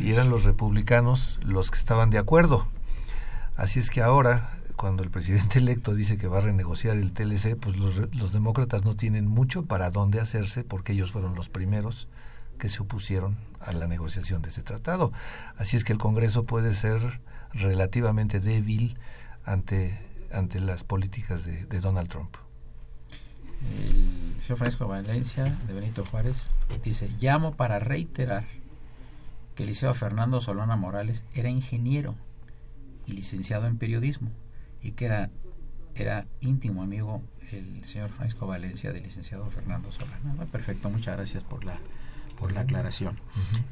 [0.00, 2.66] y eran los republicanos los que estaban de acuerdo.
[3.56, 7.56] Así es que ahora, cuando el presidente electo dice que va a renegociar el TLC,
[7.56, 12.08] pues los, los demócratas no tienen mucho para dónde hacerse porque ellos fueron los primeros
[12.58, 15.12] que se opusieron a la negociación de ese tratado.
[15.56, 17.00] Así es que el Congreso puede ser
[17.52, 18.96] relativamente débil
[19.44, 19.98] ante,
[20.32, 22.36] ante las políticas de, Donald Trump.
[23.78, 26.48] El señor Francisco Valencia de Benito Juárez
[26.82, 28.44] dice, llamo para reiterar
[29.54, 32.14] que el liceo Fernando Solana Morales era ingeniero
[33.06, 34.30] y licenciado en periodismo
[34.82, 35.30] y que era,
[35.94, 40.34] era íntimo amigo el señor Francisco Valencia del licenciado Fernando Solana.
[40.40, 41.78] Ah, Perfecto, muchas gracias por la
[42.38, 43.18] por la aclaración.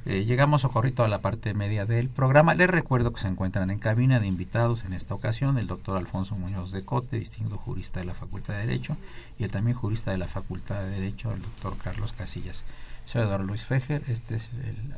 [0.07, 2.55] Eh, llegamos socorrito a la parte media del programa.
[2.55, 6.35] Les recuerdo que se encuentran en cabina de invitados en esta ocasión el doctor Alfonso
[6.35, 8.96] Muñoz de Cote, distinguido jurista de la Facultad de Derecho,
[9.38, 12.64] y el también jurista de la Facultad de Derecho, el doctor Carlos Casillas.
[13.05, 14.51] Soy Eduardo Luis Fejer, este es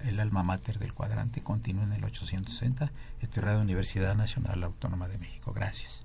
[0.03, 4.63] el, el alma mater del cuadrante, continúa en el 860, estoy en Radio Universidad Nacional
[4.63, 5.53] Autónoma de México.
[5.55, 6.05] Gracias.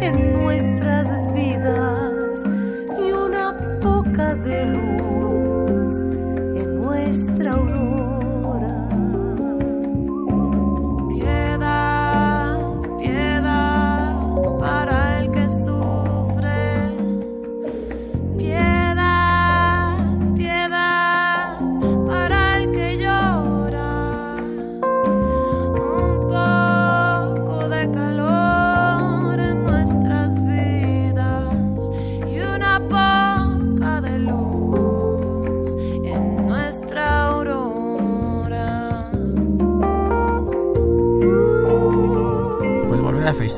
[0.00, 1.29] En nuestras vidas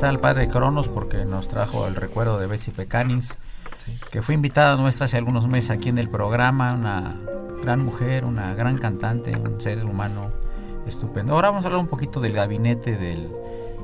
[0.03, 3.37] felicitar al padre Cronos porque nos trajo el recuerdo de Betsy Pecanins,
[4.11, 7.15] que fue invitada nuestra hace algunos meses aquí en el programa, una
[7.61, 10.29] gran mujer, una gran cantante, un ser humano
[10.85, 11.33] estupendo.
[11.33, 13.29] Ahora vamos a hablar un poquito del gabinete del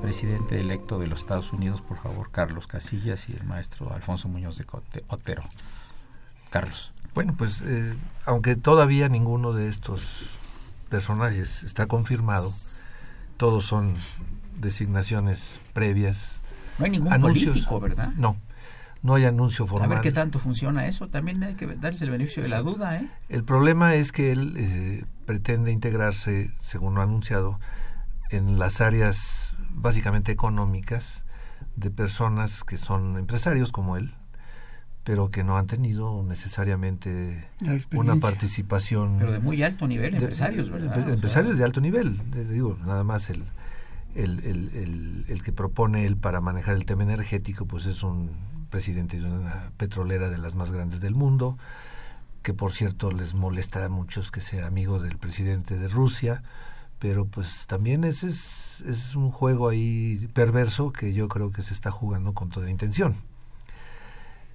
[0.02, 4.58] presidente electo de los Estados Unidos, por favor, Carlos Casillas y el maestro Alfonso Muñoz
[4.58, 4.66] de
[5.08, 5.44] Otero.
[6.50, 6.92] Carlos.
[7.14, 7.94] Bueno, pues eh,
[8.26, 10.02] aunque todavía ninguno de estos
[10.90, 12.52] personajes está confirmado,
[13.38, 13.94] todos son
[14.60, 16.42] designaciones previas.
[16.78, 17.48] No hay ningún Anuncios.
[17.54, 18.14] político, ¿verdad?
[18.18, 18.38] No,
[19.04, 19.90] no hay anuncio A formal.
[19.90, 21.08] ver qué tanto funciona eso.
[21.08, 23.08] También hay que darles el beneficio de la duda, ¿eh?
[23.30, 27.60] El problema es que él eh, pretende integrarse, según lo ha anunciado,
[28.32, 31.24] en las áreas básicamente económicas
[31.76, 34.14] de personas que son empresarios como él,
[35.04, 37.48] pero que no han tenido necesariamente
[37.94, 40.94] una participación Pero de muy alto nivel, de- empresarios, ¿verdad?
[40.96, 43.44] empe- O sea, empresarios de alto nivel, digo, nada más el,
[44.24, 48.32] el, el, que propone él para manejar el tema energético, pues es un
[48.70, 51.58] presidente de una petrolera de las más grandes del mundo,
[52.44, 56.44] que por cierto les molesta a muchos que sea amigo del presidente de Rusia,
[57.00, 61.74] pero pues también ese es, es un juego ahí perverso que yo creo que se
[61.74, 63.16] está jugando con toda intención.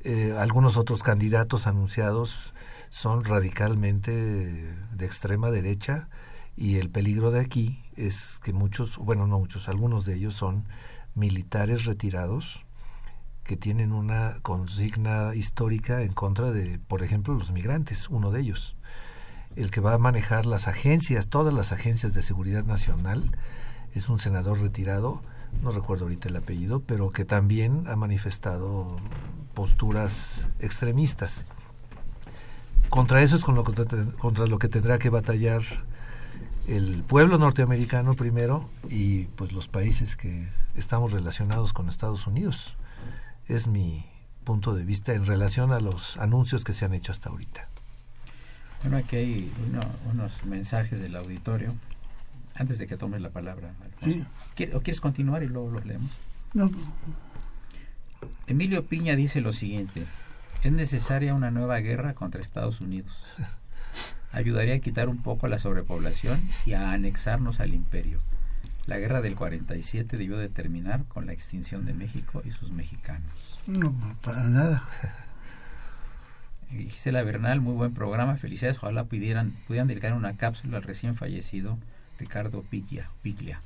[0.03, 2.53] Eh, algunos otros candidatos anunciados
[2.90, 6.09] son radicalmente de extrema derecha
[6.57, 10.64] y el peligro de aquí es que muchos, bueno, no muchos, algunos de ellos son
[11.14, 12.64] militares retirados
[13.45, 18.77] que tienen una consigna histórica en contra de, por ejemplo, los migrantes, uno de ellos.
[19.55, 23.37] El que va a manejar las agencias, todas las agencias de seguridad nacional,
[23.93, 25.23] es un senador retirado,
[25.62, 28.97] no recuerdo ahorita el apellido, pero que también ha manifestado
[29.53, 31.47] posturas extremistas.
[32.88, 33.75] Contra eso es con lo que,
[34.19, 35.62] contra lo que tendrá que batallar
[36.68, 42.74] el pueblo norteamericano primero y pues los países que estamos relacionados con Estados Unidos.
[43.48, 44.07] Es mi
[44.44, 47.66] punto de vista en relación a los anuncios que se han hecho hasta ahorita.
[48.83, 49.81] Bueno, aquí hay uno-
[50.12, 51.74] unos mensajes del auditorio.
[52.55, 54.05] Antes de que tomes la palabra, Alfonso.
[54.18, 54.24] Sí.
[54.55, 56.11] ¿Quiere- ¿O quieres continuar y luego los leemos?
[56.53, 56.70] No,
[58.46, 60.07] Emilio Piña dice lo siguiente.
[60.62, 63.24] Es necesaria una nueva guerra contra Estados Unidos.
[64.35, 68.18] Ayudaría a quitar un poco la sobrepoblación y a anexarnos al imperio.
[68.87, 73.31] La guerra del 47 debió de terminar con la extinción de México y sus mexicanos.
[73.66, 74.85] no, para nada.
[76.70, 78.79] Y Gisela Bernal, muy buen programa, felicidades.
[78.79, 81.79] Ojalá pudieran, pudieran dedicar una cápsula al recién fallecido
[82.18, 83.09] Ricardo Piglia.
[83.23, 83.61] Piglia.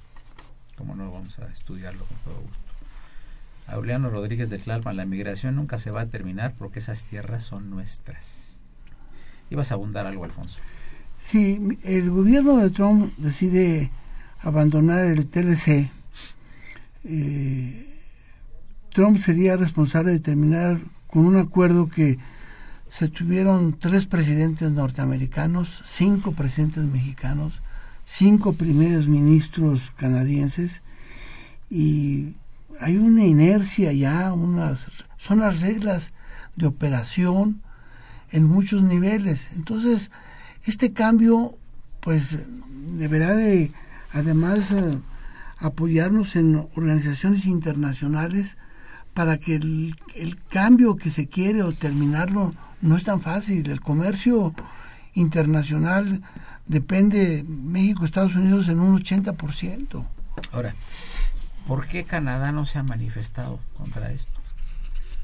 [0.76, 2.58] Como no, vamos a estudiarlo con todo gusto.
[3.66, 7.70] Auliano Rodríguez de Tlalpan, la migración nunca se va a terminar porque esas tierras son
[7.70, 8.57] nuestras.
[9.50, 10.58] Ibas a abundar algo, Alfonso.
[11.18, 13.90] Si el gobierno de Trump decide
[14.40, 15.90] abandonar el TLC,
[17.04, 17.88] eh,
[18.92, 22.18] Trump sería responsable de terminar con un acuerdo que
[22.90, 27.60] se tuvieron tres presidentes norteamericanos, cinco presidentes mexicanos,
[28.04, 30.82] cinco primeros ministros canadienses
[31.70, 32.34] y
[32.80, 34.80] hay una inercia ya, unas,
[35.18, 36.12] son las reglas
[36.56, 37.62] de operación
[38.30, 39.50] en muchos niveles.
[39.56, 40.10] Entonces,
[40.64, 41.56] este cambio,
[42.00, 42.38] pues,
[42.96, 43.72] deberá de,
[44.12, 44.98] además, eh,
[45.58, 48.56] apoyarnos en organizaciones internacionales
[49.14, 53.68] para que el, el cambio que se quiere o terminarlo no es tan fácil.
[53.68, 54.54] El comercio
[55.14, 56.22] internacional
[56.66, 60.06] depende México, Estados Unidos en un 80%.
[60.52, 60.74] Ahora,
[61.66, 64.38] ¿por qué Canadá no se ha manifestado contra esto?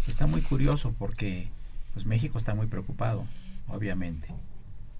[0.09, 1.49] Está muy curioso porque
[1.95, 3.25] pues México está muy preocupado,
[3.69, 4.29] obviamente,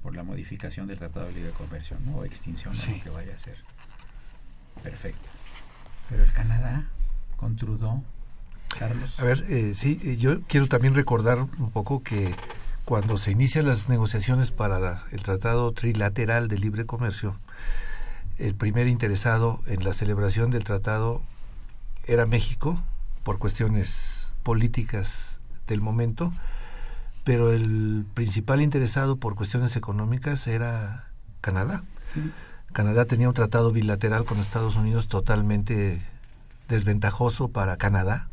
[0.03, 2.17] por la modificación del Tratado de Libre Comercio, ¿no?
[2.19, 3.57] O extinción o lo que vaya a ser.
[4.83, 5.29] Perfecto.
[6.09, 6.87] Pero el Canadá,
[7.37, 8.03] con Trudeau,
[8.79, 9.19] Carlos.
[9.21, 12.35] A ver, eh, sí, eh, yo quiero también recordar un poco que
[12.85, 17.37] cuando se inician las negociaciones para la- el Tratado Trilateral de Libre Comercio,
[18.39, 21.23] el primer interesado en la celebración del tratado
[22.07, 22.83] era México,
[23.23, 26.33] por cuestiones políticas del momento,
[27.25, 31.09] pero el principal interesado por cuestiones económicas era
[31.41, 31.83] Canadá.
[32.73, 36.03] Canadá tenía un tratado bilateral con Estados Unidos totalmente
[36.69, 38.29] desventajoso para Canadá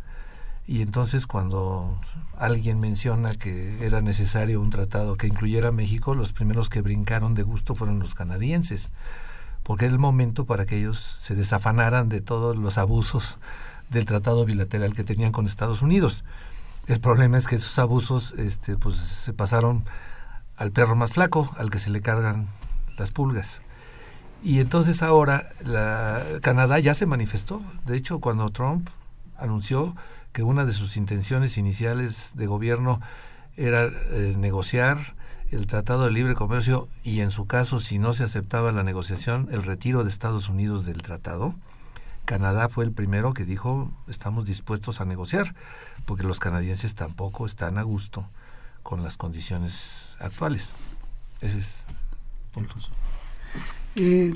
[0.68, 2.00] y entonces cuando
[2.38, 7.34] alguien menciona que era necesario un tratado que incluyera a México, los primeros que brincaron
[7.34, 8.92] de gusto fueron los canadienses,
[9.64, 13.40] porque era el momento para que ellos se desafanaran de todos los abusos
[13.90, 16.24] del tratado bilateral que tenían con Estados Unidos.
[16.92, 19.86] El problema es que esos abusos este, pues, se pasaron
[20.58, 22.50] al perro más flaco, al que se le cargan
[22.98, 23.62] las pulgas.
[24.44, 27.62] Y entonces ahora la, Canadá ya se manifestó.
[27.86, 28.90] De hecho, cuando Trump
[29.38, 29.96] anunció
[30.34, 33.00] que una de sus intenciones iniciales de gobierno
[33.56, 34.98] era eh, negociar
[35.50, 39.48] el Tratado de Libre Comercio y en su caso, si no se aceptaba la negociación,
[39.54, 41.56] el retiro de Estados Unidos del tratado,
[42.26, 45.56] Canadá fue el primero que dijo estamos dispuestos a negociar,
[46.06, 48.28] porque los canadienses tampoco están a gusto
[48.84, 50.74] con las condiciones actuales.
[51.42, 51.86] Ese es.
[53.96, 54.34] Eh,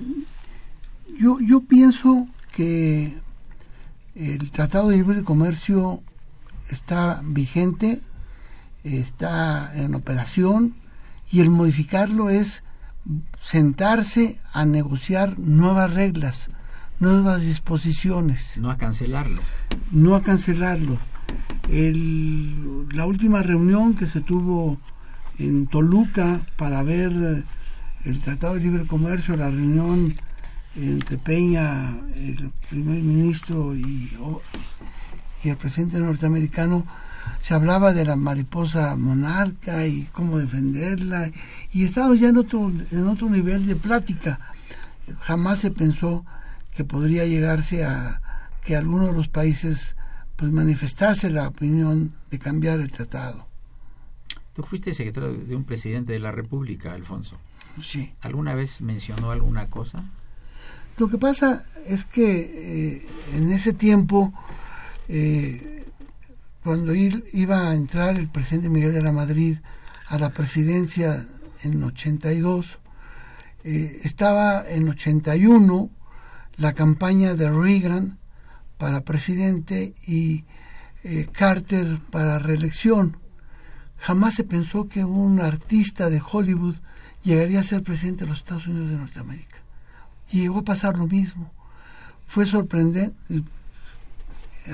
[1.19, 3.17] yo, yo pienso que
[4.15, 6.01] el Tratado de Libre Comercio
[6.69, 8.01] está vigente,
[8.83, 10.75] está en operación
[11.29, 12.63] y el modificarlo es
[13.41, 16.49] sentarse a negociar nuevas reglas,
[16.99, 18.57] nuevas disposiciones.
[18.57, 19.41] No a cancelarlo.
[19.91, 20.97] No a cancelarlo.
[21.69, 24.77] El, la última reunión que se tuvo
[25.39, 27.43] en Toluca para ver eh,
[28.05, 30.13] el Tratado de Libre Comercio, la reunión
[30.75, 34.11] entre Peña, el primer ministro y,
[35.43, 36.85] y el presidente norteamericano,
[37.41, 41.31] se hablaba de la mariposa monarca y cómo defenderla
[41.71, 44.39] y estábamos ya en otro en otro nivel de plática
[45.21, 46.25] jamás se pensó
[46.75, 48.21] que podría llegarse a
[48.63, 49.95] que alguno de los países
[50.35, 53.47] pues manifestase la opinión de cambiar el tratado.
[54.53, 57.37] Tú fuiste secretario de un presidente de la república Alfonso.
[57.81, 58.13] Sí.
[58.21, 60.05] Alguna vez mencionó alguna cosa
[60.97, 64.33] lo que pasa es que eh, en ese tiempo
[65.09, 65.85] eh,
[66.63, 69.57] cuando iba a entrar el presidente Miguel de la Madrid
[70.07, 71.27] a la presidencia
[71.63, 72.79] en 82,
[73.65, 75.89] eh, estaba en 81
[76.57, 78.17] la campaña de Reagan
[78.77, 80.45] para presidente y
[81.03, 83.17] eh, Carter para reelección.
[83.97, 86.75] Jamás se pensó que un artista de Hollywood
[87.23, 89.59] llegaría a ser presidente de los Estados Unidos de Norteamérica.
[90.31, 91.51] Y llegó a pasar lo mismo.
[92.27, 93.15] Fue sorprendente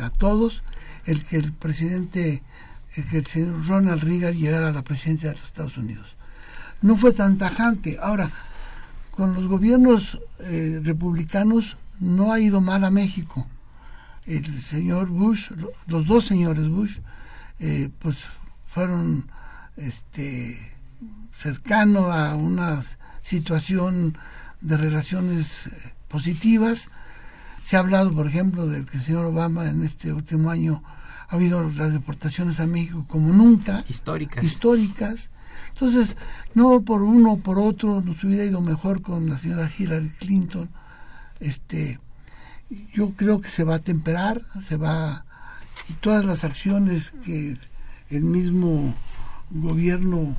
[0.01, 0.63] a todos
[1.05, 2.43] el que el presidente,
[2.95, 6.15] el que el señor Ronald Reagan llegara a la presidencia de los Estados Unidos.
[6.81, 7.97] No fue tan tajante.
[8.01, 8.31] Ahora,
[9.11, 13.47] con los gobiernos eh, republicanos no ha ido mal a México.
[14.25, 15.51] El señor Bush,
[15.87, 16.99] los dos señores Bush,
[17.59, 18.25] eh, pues
[18.67, 19.29] fueron
[19.77, 20.57] este,
[21.33, 22.83] cercanos a una
[23.21, 24.17] situación
[24.61, 25.71] de relaciones eh,
[26.07, 26.89] positivas
[27.63, 30.83] se ha hablado, por ejemplo, de que el señor Obama en este último año
[31.29, 33.83] ha habido las deportaciones a México como nunca.
[33.87, 34.43] Históricas.
[34.43, 35.29] Históricas.
[35.73, 36.17] Entonces,
[36.53, 40.69] no por uno o por otro nos hubiera ido mejor con la señora Hillary Clinton.
[41.39, 41.99] Este,
[42.93, 45.25] yo creo que se va a temperar, se va
[45.89, 47.57] y todas las acciones que
[48.09, 48.93] el mismo
[49.49, 50.37] gobierno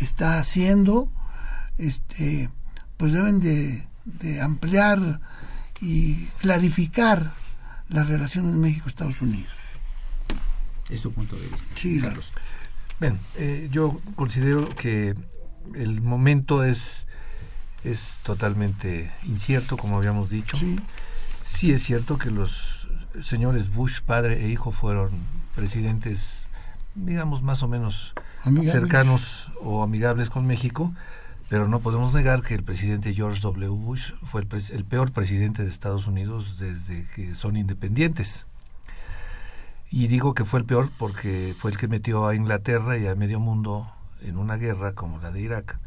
[0.00, 1.08] está haciendo,
[1.78, 2.50] este,
[2.96, 5.20] pues deben de, de ampliar
[5.80, 7.32] y clarificar
[7.88, 9.52] las relaciones México-Estados Unidos.
[10.90, 11.66] Es tu punto de vista.
[11.74, 12.32] Sí, Carlos.
[13.02, 15.16] Bien, eh, yo considero que
[15.74, 17.08] el momento es,
[17.82, 20.56] es totalmente incierto, como habíamos dicho.
[20.56, 20.78] Sí.
[21.42, 22.86] sí es cierto que los
[23.20, 25.10] señores Bush, padre e hijo, fueron
[25.56, 26.46] presidentes,
[26.94, 28.70] digamos, más o menos Amigables.
[28.72, 30.94] cercanos o amigables con México,
[31.48, 33.68] pero no podemos negar que el presidente George W.
[33.70, 38.46] Bush fue el, el peor presidente de Estados Unidos desde que son independientes.
[39.92, 43.14] Y digo que fue el peor porque fue el que metió a Inglaterra y a
[43.14, 45.78] medio mundo en una guerra como la de Irak,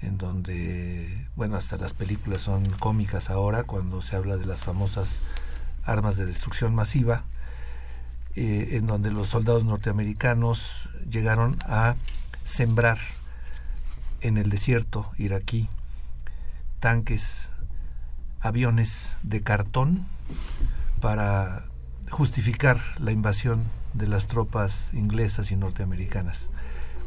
[0.00, 5.18] en donde, bueno, hasta las películas son cómicas ahora cuando se habla de las famosas
[5.84, 7.24] armas de destrucción masiva,
[8.34, 11.96] eh, en donde los soldados norteamericanos llegaron a
[12.44, 12.96] sembrar
[14.22, 15.68] en el desierto iraquí
[16.80, 17.50] tanques,
[18.40, 20.06] aviones de cartón
[21.02, 21.66] para
[22.14, 26.48] justificar la invasión de las tropas inglesas y norteamericanas.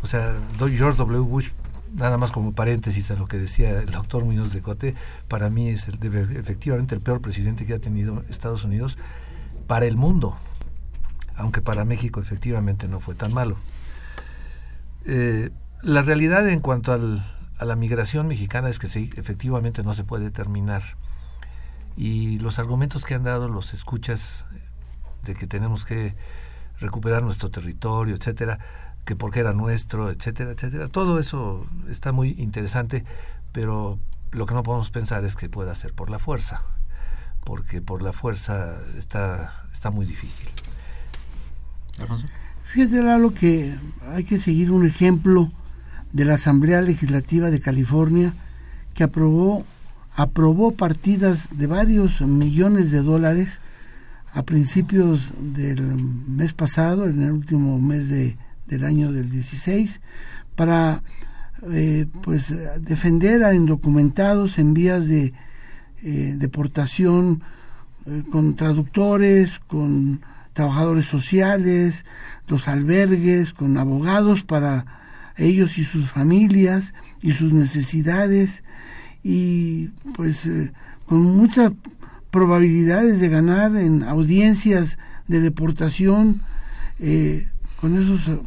[0.04, 1.20] O sea, George W.
[1.20, 1.50] Bush,
[1.96, 4.96] nada más como paréntesis a lo que decía el doctor Muñoz de Cote,
[5.30, 5.96] para mí es el,
[6.36, 8.98] efectivamente el peor presidente que ha tenido Estados Unidos
[9.66, 10.38] para el mundo,
[11.36, 13.56] aunque para México efectivamente no fue tan malo.
[15.06, 15.52] Eh,
[15.84, 20.84] la realidad en cuanto a la migración mexicana es que efectivamente no se puede terminar.
[21.96, 24.46] Y los argumentos que han dado los escuchas
[25.24, 26.16] de que tenemos que
[26.80, 28.60] recuperar nuestro territorio, etcétera,
[29.06, 33.06] que porque era nuestro, etcétera, etcétera, todo eso está muy interesante,
[33.52, 34.00] pero
[34.32, 36.64] lo que no podemos pensar es que pueda ser por la fuerza,
[37.44, 40.48] porque por la fuerza está, está muy difícil.
[42.00, 42.28] Alfonso.
[42.66, 43.74] Fíjate, Lalo, que
[44.14, 45.50] hay que seguir un ejemplo
[46.12, 48.34] de la Asamblea Legislativa de California
[48.94, 49.66] que aprobó,
[50.16, 53.62] aprobó partidas de varios millones de dólares
[54.38, 55.82] a principios del
[56.28, 60.00] mes pasado, en el último mes de, del año del 16,
[60.56, 61.02] para
[61.72, 65.34] eh, pues defender a indocumentados en vías de
[66.04, 67.42] eh, deportación
[68.06, 70.22] eh, con traductores, con
[70.54, 72.06] trabajadores sociales,
[72.48, 74.86] los albergues, con abogados para
[75.36, 78.64] ellos y sus familias y sus necesidades.
[79.24, 80.48] Y pues
[81.08, 81.72] con muchas
[82.38, 86.44] probabilidades de ganar en audiencias de deportación
[87.00, 87.50] eh,
[87.82, 88.40] con esos eh,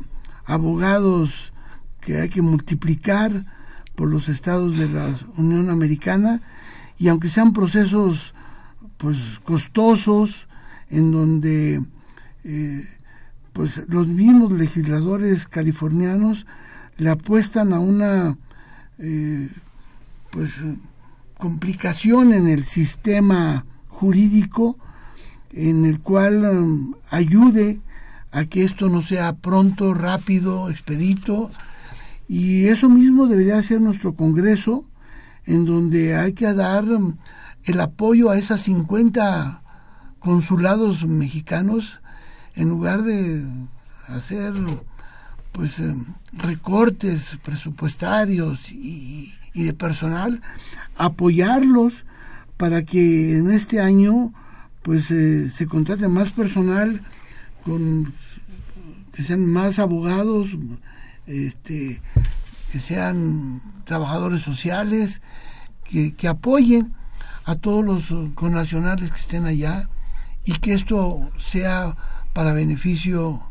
[0.44, 1.52] abogados
[2.00, 3.46] que hay que multiplicar
[3.96, 6.40] por los estados de la Unión Americana
[6.98, 8.32] y aunque sean procesos
[8.96, 10.46] pues costosos
[10.88, 11.84] en donde
[12.44, 12.84] eh,
[13.52, 16.46] pues los mismos legisladores californianos
[16.96, 18.38] le apuestan a una
[20.30, 20.60] pues
[21.38, 23.64] complicación en el sistema
[24.00, 24.78] jurídico
[25.52, 27.80] en el cual um, ayude
[28.32, 31.50] a que esto no sea pronto, rápido, expedito.
[32.26, 34.84] Y eso mismo debería ser nuestro Congreso,
[35.44, 37.16] en donde hay que dar um,
[37.64, 39.62] el apoyo a esas 50
[40.18, 42.00] consulados mexicanos,
[42.54, 43.44] en lugar de
[44.08, 44.54] hacer
[45.52, 50.40] pues um, recortes presupuestarios y de personal,
[50.96, 52.04] apoyarlos
[52.60, 54.34] para que en este año
[54.82, 57.00] pues eh, se contrate más personal
[57.64, 58.12] con
[59.14, 60.50] que sean más abogados
[61.26, 62.02] este
[62.70, 65.22] que sean trabajadores sociales
[65.84, 66.92] que, que apoyen
[67.46, 69.88] a todos los connacionales que estén allá
[70.44, 71.96] y que esto sea
[72.34, 73.42] para beneficio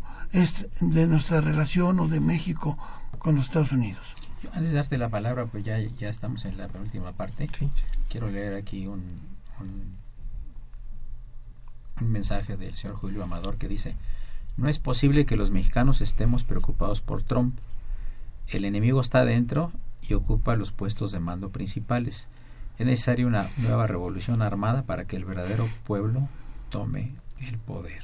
[0.81, 2.77] de nuestra relación o de México
[3.17, 4.05] con los Estados Unidos.
[4.53, 7.49] Antes de darte la palabra, pues ya, ya estamos en la última parte.
[7.57, 7.69] Sí.
[8.09, 9.29] Quiero leer aquí un,
[12.01, 13.95] mensaje del señor Julio Amador que dice,
[14.57, 17.57] no es posible que los mexicanos estemos preocupados por Trump.
[18.47, 22.27] El enemigo está dentro y ocupa los puestos de mando principales.
[22.79, 26.27] Es necesaria una nueva revolución armada para que el verdadero pueblo
[26.69, 28.01] tome el poder.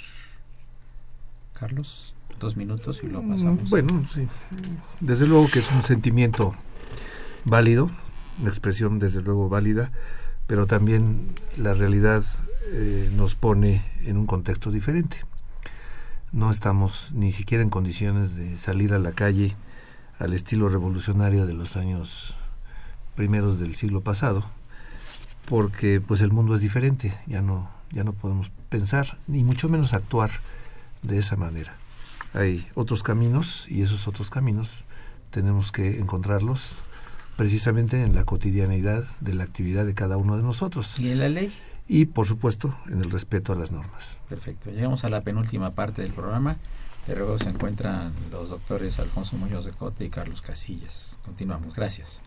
[1.53, 3.70] Carlos, dos minutos y lo pasamos.
[3.70, 4.28] Bueno, sí.
[4.99, 6.53] Desde luego que es un sentimiento
[7.45, 7.89] válido,
[8.39, 9.91] una expresión desde luego válida,
[10.47, 12.23] pero también la realidad
[12.71, 15.17] eh, nos pone en un contexto diferente.
[16.31, 19.55] No estamos ni siquiera en condiciones de salir a la calle
[20.19, 22.36] al estilo revolucionario de los años
[23.15, 24.43] primeros del siglo pasado,
[25.47, 29.93] porque pues el mundo es diferente, ya no ya no podemos pensar ni mucho menos
[29.93, 30.29] actuar
[31.01, 31.75] de esa manera.
[32.33, 34.83] Hay otros caminos y esos otros caminos
[35.31, 36.75] tenemos que encontrarlos
[37.36, 40.99] precisamente en la cotidianidad de la actividad de cada uno de nosotros.
[40.99, 41.51] ¿Y en la ley?
[41.88, 44.17] Y por supuesto en el respeto a las normas.
[44.27, 44.71] Perfecto.
[44.71, 46.57] Llegamos a la penúltima parte del programa.
[47.07, 51.15] De luego se encuentran los doctores Alfonso Muñoz de Cote y Carlos Casillas.
[51.23, 51.75] Continuamos.
[51.75, 52.21] Gracias.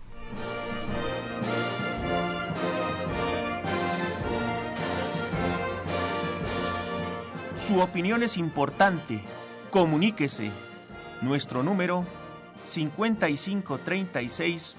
[7.67, 9.21] Su opinión es importante.
[9.71, 10.53] Comuníquese.
[11.23, 12.07] Nuestro número
[12.65, 14.79] 5536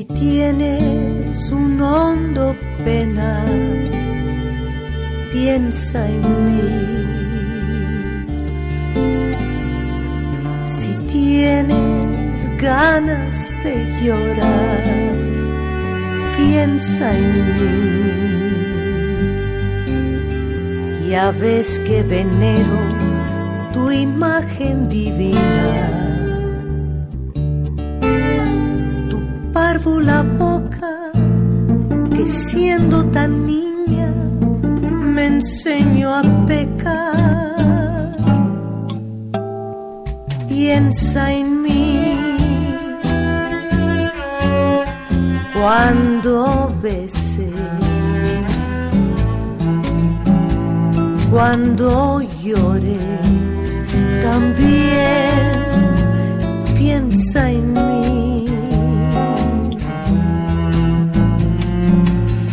[0.00, 3.44] Si tienes un hondo pena,
[5.30, 6.62] piensa en mí.
[10.64, 14.84] Si tienes ganas de llorar,
[16.38, 17.34] piensa en
[21.02, 21.10] mí.
[21.10, 22.80] Ya ves que venero
[23.74, 25.99] tu imagen divina.
[29.88, 31.10] La boca
[32.14, 34.12] que siendo tan niña
[35.14, 38.16] me enseñó a pecar.
[40.48, 42.16] Piensa en mí
[45.54, 47.54] cuando beses,
[51.30, 53.02] cuando llores,
[54.22, 55.40] también
[56.76, 57.79] piensa en mí.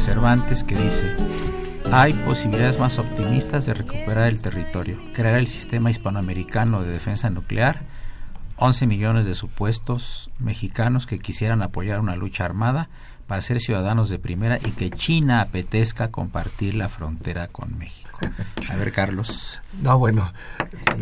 [0.00, 1.14] Cervantes que dice,
[1.92, 7.82] hay posibilidades más optimistas de recuperar el territorio, crear el sistema hispanoamericano de defensa nuclear,
[8.56, 12.88] 11 millones de supuestos mexicanos que quisieran apoyar una lucha armada
[13.26, 18.18] para ser ciudadanos de primera y que China apetezca compartir la frontera con México.
[18.70, 19.60] A ver, Carlos.
[19.82, 20.32] No, bueno,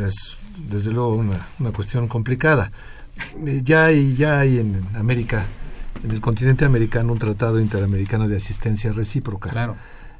[0.04, 0.38] es
[0.70, 2.72] desde luego una, una cuestión complicada.
[3.62, 5.46] Ya hay, ya hay en América,
[6.04, 9.50] en el continente americano, un tratado interamericano de asistencia recíproca.
[9.50, 9.74] Claro.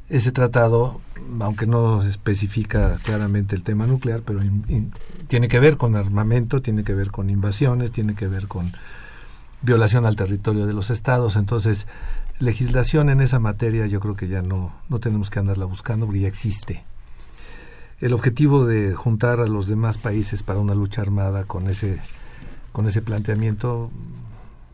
[0.08, 1.00] Ese tratado,
[1.40, 4.92] aunque no especifica claramente el tema nuclear, pero in- in-
[5.28, 8.70] tiene que ver con armamento, tiene que ver con invasiones, tiene que ver con
[9.62, 11.36] violación al territorio de los estados.
[11.36, 11.86] Entonces,
[12.38, 16.20] legislación en esa materia yo creo que ya no, no tenemos que andarla buscando porque
[16.20, 16.84] ya existe.
[18.00, 21.98] El objetivo de juntar a los demás países para una lucha armada con ese,
[22.72, 23.90] con ese planteamiento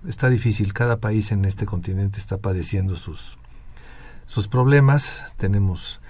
[0.06, 0.72] está difícil.
[0.72, 3.38] Cada país en este continente está padeciendo sus,
[4.26, 5.34] sus problemas.
[5.36, 6.00] Tenemos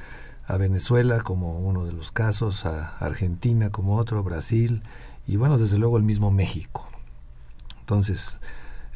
[0.47, 4.83] a Venezuela como uno de los casos, a Argentina como otro, Brasil
[5.27, 6.89] y bueno, desde luego el mismo México.
[7.81, 8.39] Entonces,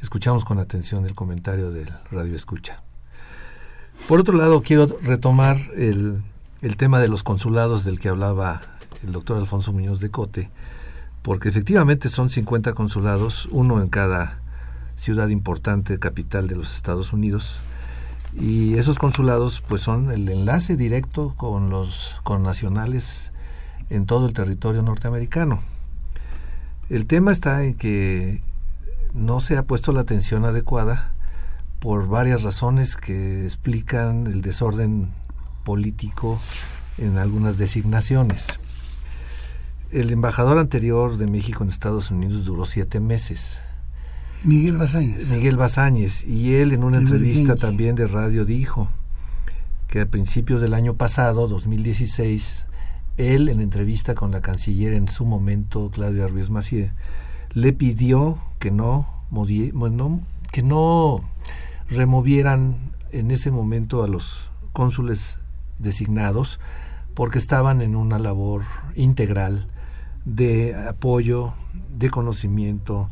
[0.03, 2.83] escuchamos con atención el comentario del Radio Escucha.
[4.09, 6.23] Por otro lado, quiero retomar el,
[6.61, 8.63] el tema de los consulados del que hablaba
[9.05, 10.51] el doctor Alfonso Muñoz de Cote,
[11.23, 14.41] porque efectivamente son 50 consulados, uno en cada
[14.97, 17.57] ciudad importante, capital de los Estados Unidos,
[18.39, 23.33] y esos consulados pues son el enlace directo con los con nacionales
[23.91, 25.63] en todo el territorio norteamericano.
[26.91, 28.43] El tema está en que
[29.13, 31.13] no se ha puesto la atención adecuada
[31.79, 35.13] por varias razones que explican el desorden
[35.65, 36.41] político
[36.99, 38.47] en algunas designaciones.
[39.91, 43.59] El embajador anterior de México en Estados Unidos duró siete meses.
[44.45, 45.31] Miguel Bazáñez.
[45.31, 48.89] Miguel Bazáñez, y él en una entrevista también de radio dijo
[49.89, 52.67] que a principios del año pasado, 2016,
[53.17, 56.93] él en entrevista con la canciller en su momento, Claudia Ruiz Macié,
[57.55, 60.21] le pidió que no, bueno,
[60.53, 61.21] que no
[61.89, 62.77] removieran
[63.13, 65.41] en ese momento a los cónsules
[65.79, 66.61] designados
[67.15, 68.63] porque estaban en una labor
[68.95, 69.69] integral
[70.25, 71.55] de apoyo,
[71.97, 73.09] de conocimiento,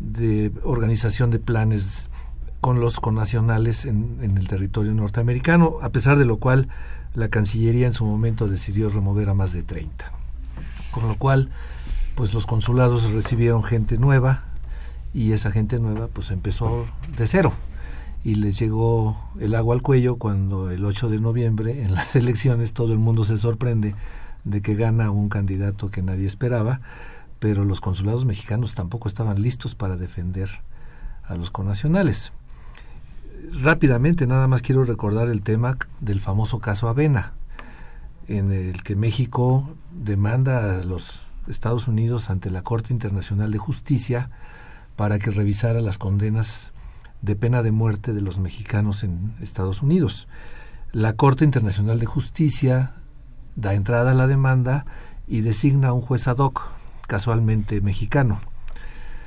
[0.00, 2.10] de organización de planes
[2.60, 6.68] con los connacionales en, en el territorio norteamericano, a pesar de lo cual
[7.14, 10.12] la Cancillería en su momento decidió remover a más de 30.
[10.90, 11.50] Con lo cual,
[12.14, 14.42] pues los consulados recibieron gente nueva
[15.14, 16.84] y esa gente nueva pues empezó
[17.16, 17.52] de cero
[18.22, 22.72] y les llegó el agua al cuello cuando el 8 de noviembre en las elecciones
[22.72, 23.94] todo el mundo se sorprende
[24.44, 26.80] de que gana un candidato que nadie esperaba,
[27.38, 30.48] pero los consulados mexicanos tampoco estaban listos para defender
[31.24, 32.32] a los connacionales.
[33.62, 37.32] Rápidamente, nada más quiero recordar el tema del famoso caso Avena,
[38.28, 44.30] en el que México demanda a los Estados Unidos ante la Corte Internacional de Justicia
[44.96, 46.72] para que revisara las condenas
[47.22, 50.26] de pena de muerte de los mexicanos en Estados Unidos.
[50.92, 52.94] La Corte Internacional de Justicia
[53.54, 54.86] da entrada a la demanda
[55.26, 56.75] y designa a un juez ad hoc,
[57.06, 58.40] casualmente mexicano,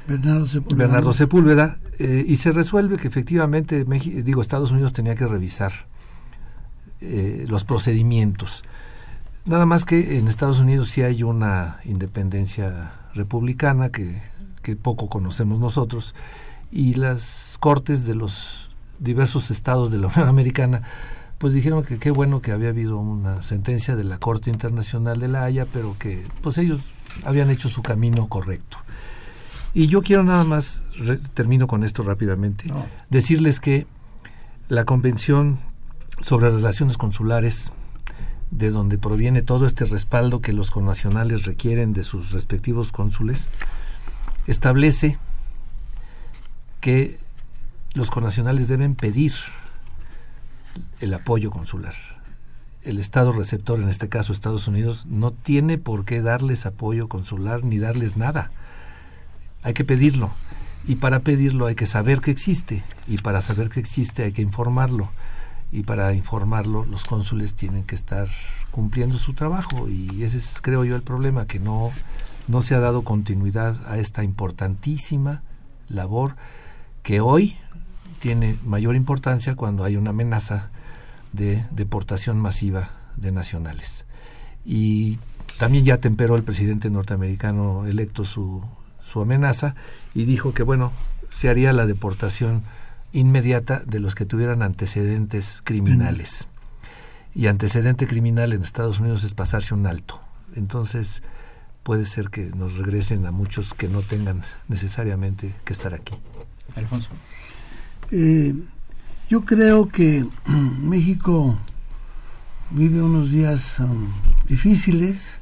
[0.07, 0.87] Bernardo Sepúlveda.
[0.87, 5.71] Bernardo Sepúlveda, eh, y se resuelve que efectivamente Meji- digo Estados Unidos tenía que revisar
[7.01, 8.63] eh, los procedimientos.
[9.45, 14.21] Nada más que en Estados Unidos sí hay una independencia republicana que,
[14.61, 16.13] que poco conocemos nosotros
[16.71, 18.69] y las cortes de los
[18.99, 20.83] diversos estados de la Unión Americana
[21.37, 25.29] pues dijeron que qué bueno que había habido una sentencia de la Corte Internacional de
[25.29, 26.81] la Haya, pero que pues ellos
[27.23, 28.77] habían hecho su camino correcto.
[29.73, 32.85] Y yo quiero nada más, re- termino con esto rápidamente, No.
[33.09, 33.85] decirles que
[34.67, 35.59] la Convención
[36.21, 37.71] sobre Relaciones Consulares,
[38.51, 43.47] de donde proviene todo este respaldo que los connacionales requieren de sus respectivos cónsules,
[44.47, 45.17] establece
[46.81, 47.19] que
[47.93, 49.33] los connacionales deben pedir
[50.99, 51.93] el apoyo consular.
[52.83, 57.63] El Estado receptor, en este caso Estados Unidos, no tiene por qué darles apoyo consular
[57.63, 58.51] ni darles nada.
[59.63, 60.31] Hay que pedirlo.
[60.87, 62.83] Y para pedirlo hay que saber que existe.
[63.07, 65.09] Y para saber que existe hay que informarlo.
[65.71, 68.29] Y para informarlo los cónsules tienen que estar
[68.71, 69.89] cumpliendo su trabajo.
[69.89, 71.91] Y ese es, creo yo, el problema, que no,
[72.47, 75.43] no se ha dado continuidad a esta importantísima
[75.89, 76.35] labor
[77.03, 77.57] que hoy
[78.19, 80.69] tiene mayor importancia cuando hay una amenaza
[81.33, 84.05] de deportación masiva de nacionales.
[84.65, 85.19] Y
[85.57, 88.63] también ya temperó el presidente norteamericano electo su,
[89.01, 89.75] su amenaza
[90.13, 90.91] y dijo que, bueno,
[91.29, 92.63] se haría la deportación
[93.13, 96.47] inmediata de los que tuvieran antecedentes criminales.
[97.35, 100.21] Y antecedente criminal en Estados Unidos es pasarse un alto.
[100.55, 101.21] Entonces
[101.83, 106.13] puede ser que nos regresen a muchos que no tengan necesariamente que estar aquí.
[106.75, 107.09] Alfonso.
[108.11, 108.53] Eh,
[109.29, 110.27] yo creo que
[110.81, 111.55] México
[112.71, 114.07] vive unos días um,
[114.47, 115.35] difíciles.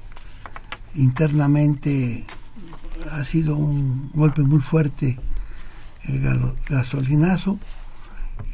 [0.94, 2.26] Internamente
[3.12, 5.18] ha sido un golpe muy fuerte
[6.04, 6.22] el
[6.68, 7.60] gasolinazo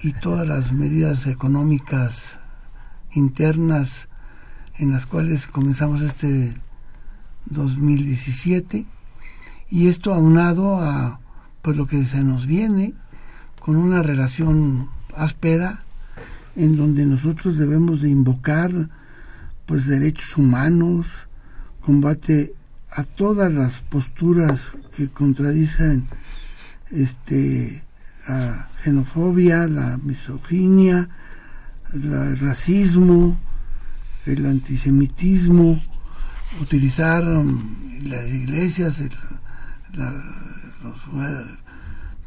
[0.04, 2.38] y todas las medidas económicas
[3.14, 4.08] internas
[4.78, 6.54] en las cuales comenzamos este
[7.46, 8.86] 2017
[9.70, 11.20] y esto aunado a
[11.62, 12.94] pues lo que se nos viene
[13.60, 15.84] con una relación áspera
[16.56, 18.90] en donde nosotros debemos de invocar
[19.66, 21.08] pues derechos humanos,
[21.82, 22.54] combate
[22.92, 26.06] a todas las posturas que contradicen
[26.92, 27.84] este
[28.28, 31.10] la xenofobia, la misoginia,
[31.94, 33.38] el racismo,
[34.26, 35.80] el antisemitismo,
[36.62, 37.60] utilizar um,
[38.04, 39.02] las iglesias,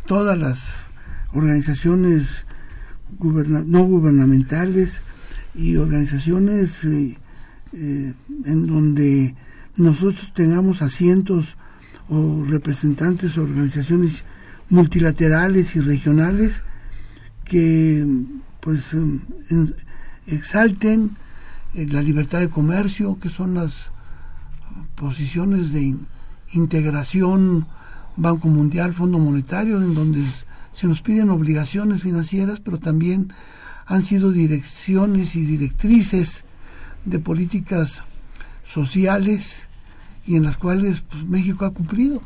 [0.07, 0.59] todas las
[1.33, 2.46] organizaciones
[3.21, 5.03] no gubernamentales
[5.55, 7.17] y organizaciones eh,
[7.73, 8.15] eh,
[8.45, 9.35] en donde
[9.77, 11.57] nosotros tengamos asientos
[12.09, 14.23] o representantes o organizaciones
[14.71, 16.63] multilaterales y regionales
[17.45, 18.07] que
[18.61, 19.75] pues en-
[20.27, 21.17] exalten
[21.75, 23.91] eh, la libertad de comercio, que son las
[24.95, 26.01] posiciones de in-
[26.53, 27.67] integración
[28.17, 30.23] Banco Mundial, Fondo Monetario, en donde
[30.77, 33.33] se nos piden obligaciones financieras, pero también
[33.87, 36.45] han sido direcciones y directrices
[37.07, 38.03] de políticas
[38.69, 39.69] sociales
[40.27, 42.23] y en las cuales pues, México ha cumplido.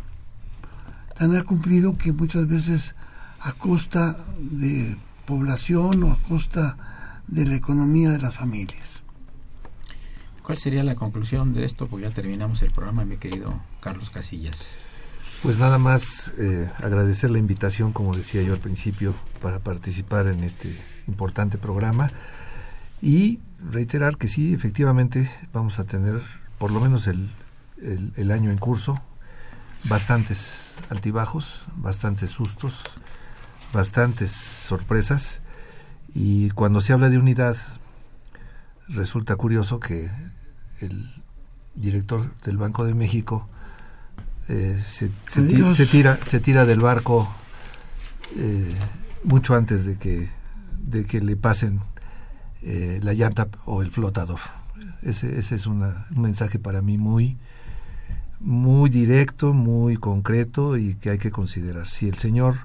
[1.17, 2.97] Tan ha cumplido que muchas veces
[3.39, 4.97] a costa de
[5.27, 6.77] población o a costa
[7.29, 9.03] de la economía de las familias.
[10.43, 11.87] ¿Cuál sería la conclusión de esto?
[11.87, 14.75] Pues ya terminamos el programa, mi querido Carlos Casillas.
[15.43, 20.45] Pues nada más eh, agradecer la invitación, como decía yo al principio, para participar en
[20.45, 20.69] este
[21.09, 22.13] importante programa.
[23.01, 26.21] Y reiterar que sí, efectivamente vamos a tener,
[26.59, 27.31] por lo menos el,
[27.83, 29.01] el- el año en curso,
[29.85, 32.83] bastantes altibajos, bastantes sustos,
[33.73, 35.41] bastantes sorpresas.
[36.15, 37.57] Y cuando se habla de unidad
[38.89, 40.11] resulta curioso que
[40.81, 41.11] el
[41.77, 43.49] director del Banco de México
[44.51, 45.77] eh, se, se ti- Adiós.
[45.77, 47.29] se tira se tira del barco
[48.37, 48.75] eh,
[49.25, 50.29] mucho antes de que
[50.83, 51.81] de que le pasen
[52.63, 54.41] eh, la llanta o el flotador
[55.03, 57.37] ese, ese es una- un mensaje para mí muy
[58.41, 62.57] muy directo muy concreto y que hay que considerar si el señor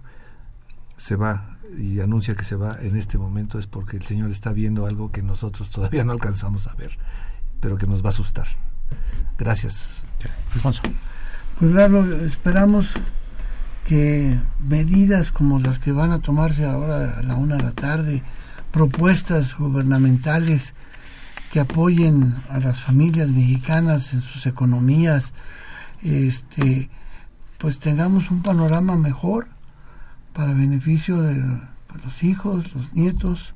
[0.97, 4.53] se va y anuncia que se va en este momento es porque el señor está
[4.53, 6.97] viendo algo que nosotros todavía no alcanzamos a ver
[7.59, 8.47] pero que nos va a asustar
[9.38, 10.03] gracias
[10.53, 10.81] Alfonso.
[11.58, 12.89] Pues Lalo, esperamos
[13.88, 18.24] que medidas como las que van a tomarse ahora a la una de la tarde,
[18.74, 20.74] propuestas gubernamentales
[21.53, 25.32] que apoyen a las familias mexicanas en sus economías,
[26.03, 26.89] este,
[27.58, 29.47] pues tengamos un panorama mejor
[30.34, 31.41] para beneficio de
[31.88, 33.53] pues, los hijos, los nietos,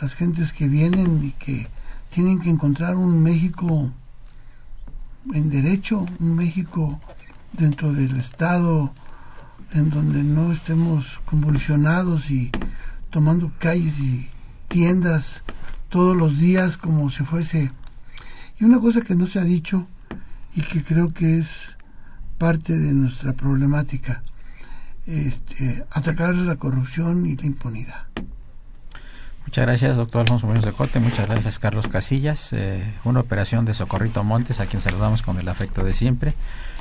[0.00, 1.66] las gentes que vienen y que
[2.10, 3.92] tienen que encontrar un México
[5.34, 7.00] en derecho, un México
[7.52, 8.92] dentro del Estado
[9.72, 12.50] en donde no estemos convulsionados y
[13.10, 14.28] tomando calles y
[14.68, 15.42] tiendas
[15.88, 17.70] todos los días como si fuese...
[18.60, 19.86] Y una cosa que no se ha dicho
[20.56, 21.76] y que creo que es
[22.38, 24.24] parte de nuestra problemática,
[25.06, 28.08] este, atacar la corrupción y la impunidad.
[29.48, 31.00] Muchas gracias, doctor Alfonso Muñoz de Corte.
[31.00, 32.52] Muchas gracias, Carlos Casillas.
[32.52, 36.34] Eh, una operación de Socorrito Montes, a quien saludamos con el afecto de siempre.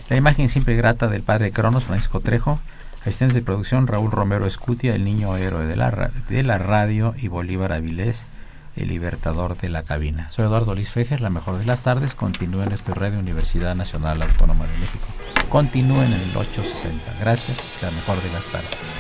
[0.10, 2.60] La imagen siempre grata del padre Cronos, Francisco Trejo.
[3.06, 7.30] Asistentes de producción, Raúl Romero Escutia, el niño héroe de la, de la radio, y
[7.30, 8.28] Bolívar Avilés,
[8.76, 10.30] el libertador de la cabina.
[10.32, 12.16] Soy Eduardo Luis Fejer, la mejor de las tardes.
[12.16, 15.08] Continúen en Radio Universidad Nacional Autónoma de México.
[15.48, 17.14] Continúen en el 860.
[17.22, 18.92] Gracias, la mejor de las tardes.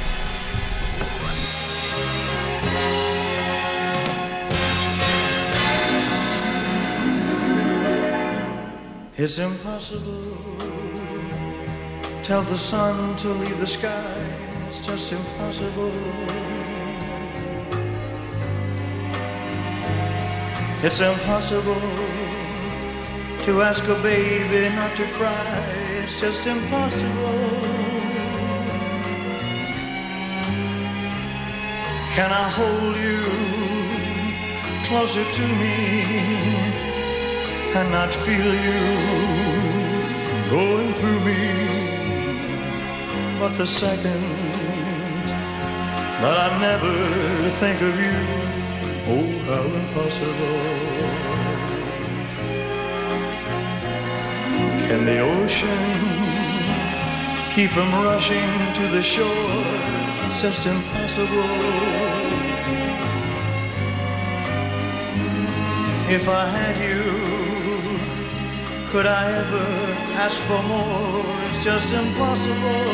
[9.19, 10.37] It's impossible.
[12.21, 14.13] Tell the sun to leave the sky.
[14.67, 15.91] It's just impossible.
[20.83, 21.81] It's impossible
[23.45, 25.65] to ask a baby not to cry.
[26.03, 27.39] It's just impossible.
[32.13, 33.23] Can I hold you
[34.85, 36.86] closer to me
[37.79, 38.83] and not feel you
[40.49, 41.41] going through me?
[43.39, 44.23] But the second
[46.21, 46.95] that I never
[47.61, 48.19] think of you,
[49.13, 50.59] oh, how impossible.
[54.87, 55.83] Can the ocean
[57.53, 59.63] keep from rushing to the shore?
[60.25, 61.53] It's just impossible.
[66.09, 67.36] If I had you,
[68.91, 69.67] could I ever
[70.25, 71.25] ask for more?
[71.49, 72.85] It's just impossible.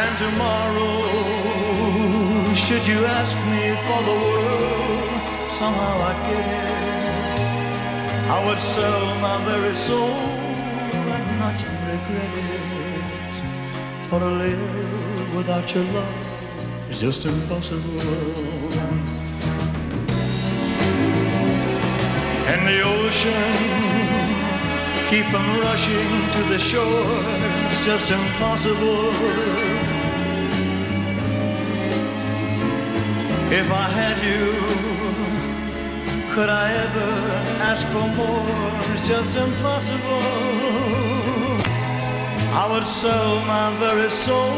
[0.00, 0.94] And tomorrow,
[2.54, 6.72] should you ask me for the world, somehow I'd get it.
[8.36, 10.14] I would sell my very soul
[11.14, 11.58] and not
[11.90, 13.34] regret it.
[14.08, 16.26] For to live without your love
[16.88, 19.21] is just impossible.
[22.52, 24.12] And the ocean
[25.08, 27.06] keep from rushing to the shore.
[27.70, 29.08] It's just impossible.
[33.60, 34.52] If I had you,
[36.34, 37.10] could I ever
[37.70, 38.44] ask for more?
[38.92, 40.26] It's just impossible.
[42.62, 44.52] I would sell my very soul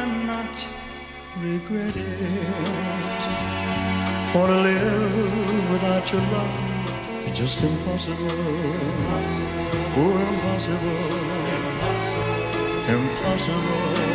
[0.00, 0.54] and not
[1.40, 2.74] regret it.
[4.32, 5.43] For to live
[5.74, 8.28] without your love is just impossible.
[9.96, 11.00] Oh, impossible.
[12.94, 14.14] Impossible.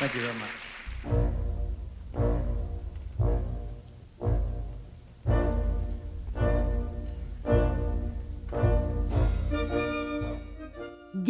[0.00, 0.67] Thank you very much.